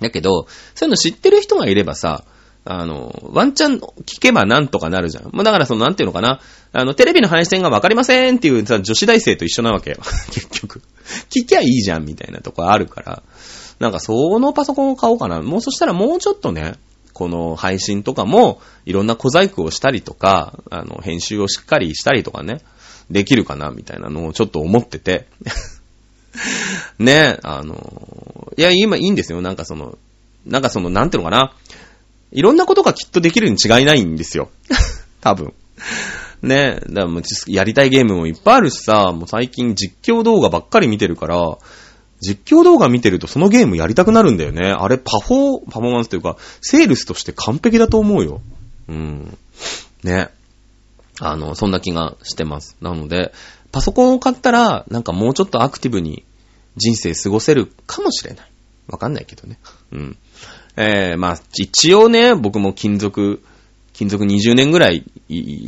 [0.00, 2.24] だけど、そういうの知ってる人がいればさ、
[2.64, 5.30] あの、ワンチャン聞けばなんとかなるじゃん。
[5.32, 6.40] まあ、だからその、なんていうのかな。
[6.72, 9.96] あの、テレビの配線がわかりませんっていうさ、女子大生と一緒なわけよ。
[10.32, 10.82] 結局。
[11.30, 13.22] 聞きゃいいじゃんみたいなとこあるから。
[13.78, 15.40] なんかそのパソコンを買おうかな。
[15.40, 16.74] もうそしたらもうちょっとね、
[17.14, 22.60] この配信とかも、いろんな小細工をしたりとか、あの、編集をしっかりしたりとかね、
[23.10, 25.26] できるかなみたいなのをちょっと思ってて。
[26.98, 29.40] ね、あの、いや、今いいんですよ。
[29.40, 29.98] なんかその、
[30.46, 31.54] なんかその、なんていうのかな。
[32.30, 34.50] いろんなことがきっとできるに違いないんですよ。
[35.20, 35.52] 多分。
[36.42, 41.58] ねだからもうやりたいゲームもいっぱいあるしさ、もう最近実況動画ばっかり見てるから、
[42.20, 44.70] 実況動画見てるとそのゲームやりたくなるんだよね。
[44.70, 48.40] あれパフォー、パフォーマンスというか、セールスとして完璧だと思うよ。
[48.88, 49.38] うん。
[50.02, 50.28] ね。
[51.20, 52.76] あの、そんな気がしてます。
[52.80, 53.32] なので、
[53.72, 56.24] パソコンを買ったら、なんかもうちょっとアクティブに
[56.76, 58.50] 人生過ごせるかもしれない。
[58.88, 59.58] わかんないけどね。
[59.92, 60.18] うん。
[60.76, 63.42] えー、まあ、一応ね、僕も金属、
[63.92, 65.04] 金属20年ぐらい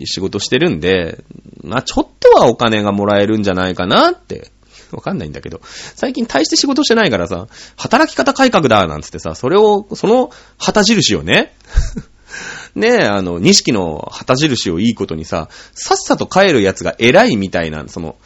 [0.04, 1.24] 仕事してるんで、
[1.64, 4.52] まあ、ちょっとはお金がもらえるんじゃないかなって、
[4.92, 11.54] わかんないんだけど、最近大して仕事してないからさ、働き方改革だなんつってさ、それを、その旗印をね、
[12.74, 18.16] ねえ、あの、錦の旗印をいいことにさ、さっさと帰るやつが偉いみたいな、その、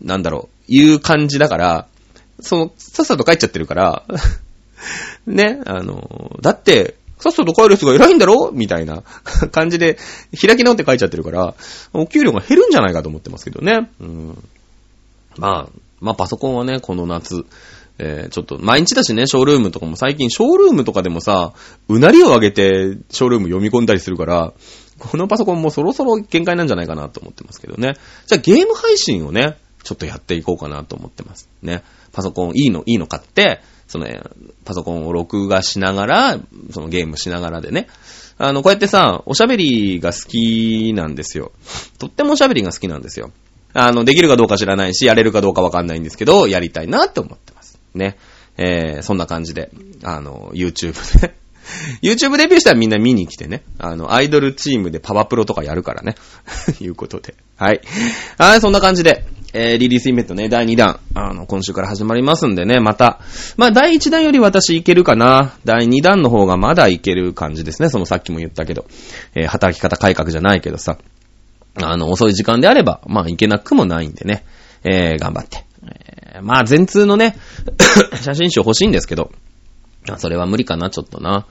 [0.00, 1.86] なんだろう、いう感じだから、
[2.40, 4.04] その、さっさと帰っちゃってるから
[5.26, 8.50] ね、あの、だって、さっさと帰る人が偉いんだろ？
[8.52, 9.02] みたいな
[9.52, 9.98] 感じで、
[10.40, 11.54] 開き直って書いちゃってるから、
[11.92, 13.90] お給料が減るんじゃないかと思ってますけどね。
[14.00, 14.42] うん。
[15.36, 17.44] まあ、まあパソコンはね、この夏、
[17.98, 21.52] えー、ちょっと、毎日だしね、ショールームとかも最近、ショールームとかでもさ、
[21.88, 24.54] うなりを上げて、ショールーム読み込んだりするから、
[24.98, 27.96] このパソコンもそろそろ限界なんじゃないかなと思ってますけどね。
[28.26, 31.48] じゃあゲーム配信をね、ちょっとやっていこうかなと思ってます。
[31.62, 31.82] ね。
[32.12, 34.06] パソコンいいの、いいの買って、その、
[34.64, 36.38] パソコンを録画しながら、
[36.70, 37.88] そのゲームしながらでね。
[38.38, 41.52] あの、こうやってさ、おしゃべりが好きなんですよ。
[41.98, 43.32] とってもおしゃべりが好きなんですよ。
[43.72, 47.78] あの、できるかどうか知らないし、やれるかどうかわかんないんですけど、やりたいなって思ってます。
[47.94, 48.16] ね。
[48.56, 49.70] えー、そんな感じで、
[50.02, 51.34] あの、YouTube で
[52.02, 53.62] YouTube デビューしたらみんな見に来てね。
[53.78, 56.14] あの、アイドルチームでパワープロとかやるからね。
[56.80, 57.34] いうことで。
[57.56, 57.80] はい。
[58.38, 63.20] はい、そんな感じで、えー、リリースイベントね、第2弾、あの、今週から始まりますんでね、また、
[63.56, 65.54] まあ、第1弾より私いけるかな。
[65.64, 67.88] 第2弾の方がまだいける感じですね。
[67.88, 68.86] そのさっきも言ったけど、
[69.34, 70.98] えー、働き方改革じゃないけどさ。
[71.74, 74.44] あの、遅い時間であれば、まあ、いけなくもないんでね、
[74.84, 75.64] えー、頑張って。
[76.34, 77.36] えー、まあ、全通のね、
[78.22, 79.30] 写真集欲しいんですけど、
[80.16, 81.46] それは無理かな、ちょっとな。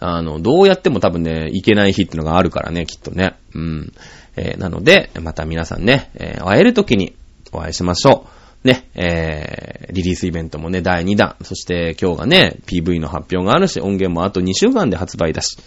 [0.00, 3.34] あの、どうやっても多分ね、いけない日ってのがあるからね、きっとね。
[3.54, 3.92] うん。
[4.36, 7.14] えー、なので、また皆さんね、えー、会える時に
[7.54, 8.26] お会いしましょ
[8.64, 8.66] う。
[8.66, 11.36] ね、えー、リリースイベントもね、第2弾。
[11.42, 15.58] そして今日がね、PV の発表があるし、音源もあと2週間で発売だし。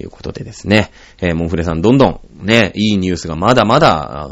[0.00, 4.28] いうことでですね、えー、モンフレさんどんどんね、いいニュースがまだまだ、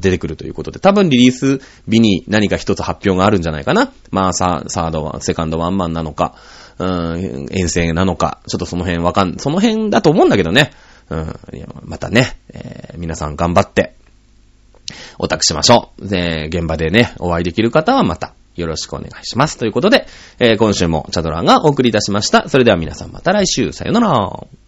[0.00, 3.92] 出てくるということで、多分リリース日に何か一つ発表があるんじゃないかな。
[4.10, 6.34] まあ、サードは、セカンドワンマンなのか、
[6.78, 10.72] うん、遠征なのか、ちょっとその辺わかん、その辺だと思うんだけどね。
[11.10, 11.34] うん、
[11.82, 13.94] またね、えー、皆さん頑張って、
[15.18, 16.08] お託しましょう。
[16.08, 19.58] で、現場でね、お会いできる方はまた、よろしくお願いします。
[19.58, 20.06] ということで、
[20.38, 22.48] えー、今週もチャドラーがお送りいたしました。
[22.48, 24.63] それでは皆さんまた来週、さよなら。